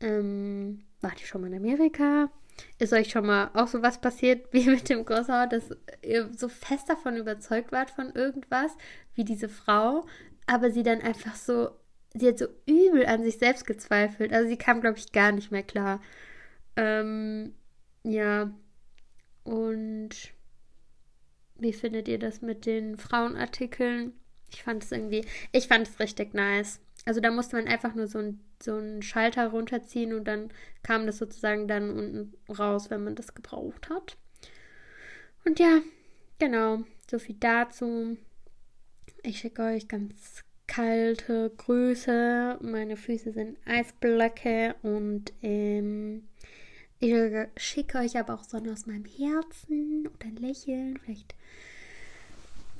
Ähm, 0.00 0.84
wart 1.00 1.20
ihr 1.20 1.26
schon 1.26 1.42
mal 1.42 1.48
in 1.48 1.58
Amerika? 1.58 2.30
Ist 2.78 2.92
euch 2.92 3.10
schon 3.10 3.26
mal 3.26 3.50
auch 3.54 3.68
so 3.68 3.82
was 3.82 4.00
passiert 4.00 4.46
wie 4.52 4.68
mit 4.68 4.88
dem 4.88 5.04
Croissant, 5.04 5.52
dass 5.52 5.70
ihr 6.02 6.30
so 6.36 6.48
fest 6.48 6.88
davon 6.88 7.16
überzeugt 7.16 7.72
wart 7.72 7.90
von 7.90 8.10
irgendwas, 8.14 8.72
wie 9.14 9.24
diese 9.24 9.48
Frau, 9.48 10.06
aber 10.46 10.70
sie 10.70 10.82
dann 10.82 11.00
einfach 11.00 11.34
so, 11.34 11.70
sie 12.14 12.28
hat 12.28 12.38
so 12.38 12.46
übel 12.66 13.06
an 13.06 13.22
sich 13.22 13.38
selbst 13.38 13.66
gezweifelt. 13.66 14.32
Also 14.32 14.48
sie 14.48 14.56
kam, 14.56 14.80
glaube 14.80 14.98
ich, 14.98 15.12
gar 15.12 15.32
nicht 15.32 15.50
mehr 15.52 15.62
klar. 15.62 16.00
Ähm, 16.76 17.54
ja. 18.04 18.50
Und 19.44 20.10
wie 21.56 21.72
findet 21.72 22.08
ihr 22.08 22.18
das 22.18 22.42
mit 22.42 22.66
den 22.66 22.96
Frauenartikeln? 22.96 24.12
Ich 24.50 24.62
fand 24.62 24.82
es 24.82 24.92
irgendwie, 24.92 25.24
ich 25.52 25.68
fand 25.68 25.88
es 25.88 26.00
richtig 26.00 26.34
nice. 26.34 26.80
Also 27.06 27.20
da 27.20 27.30
musste 27.30 27.56
man 27.56 27.66
einfach 27.66 27.94
nur 27.94 28.06
so, 28.08 28.18
ein, 28.18 28.40
so 28.62 28.74
einen 28.74 29.02
Schalter 29.02 29.48
runterziehen 29.48 30.12
und 30.12 30.24
dann 30.24 30.50
kam 30.82 31.06
das 31.06 31.18
sozusagen 31.18 31.68
dann 31.68 31.90
unten 31.90 32.34
raus, 32.52 32.90
wenn 32.90 33.04
man 33.04 33.14
das 33.14 33.34
gebraucht 33.34 33.88
hat. 33.88 34.16
Und 35.44 35.58
ja, 35.58 35.80
genau, 36.38 36.84
so 37.10 37.18
viel 37.18 37.36
dazu. 37.40 38.18
Ich 39.22 39.38
schicke 39.38 39.62
euch 39.62 39.88
ganz 39.88 40.44
kalte 40.66 41.50
Grüße. 41.56 42.58
Meine 42.60 42.96
Füße 42.96 43.32
sind 43.32 43.58
Eisblöcke 43.66 44.74
und 44.82 45.32
ähm, 45.42 46.28
ich 47.00 47.48
schicke 47.56 47.98
euch 47.98 48.18
aber 48.18 48.34
auch 48.34 48.44
Sonne 48.44 48.72
aus 48.72 48.86
meinem 48.86 49.04
Herzen 49.04 50.06
oder 50.06 50.26
ein 50.26 50.36
Lächeln. 50.36 50.98
Vielleicht 51.02 51.34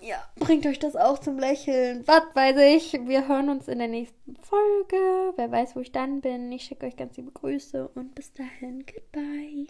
ja, 0.03 0.17
bringt 0.37 0.67
euch 0.67 0.79
das 0.79 0.97
auch 0.97 1.19
zum 1.19 1.39
Lächeln. 1.39 2.07
Was 2.07 2.23
weiß 2.35 2.57
ich. 2.75 2.93
Wir 3.07 3.29
hören 3.29 3.51
uns 3.51 3.69
in 3.69 3.79
der 3.79 3.89
nächsten 3.89 4.37
Folge. 4.37 5.33
Wer 5.37 5.51
weiß, 5.51 5.77
wo 5.77 5.81
ich 5.81 5.93
dann 5.93 6.21
bin. 6.21 6.51
Ich 6.53 6.65
schicke 6.65 6.87
euch 6.87 6.97
ganz 6.97 7.17
liebe 7.17 7.33
Grüße 7.33 7.89
und 7.89 8.15
bis 8.15 8.33
dahin. 8.33 8.85
Goodbye. 8.87 9.67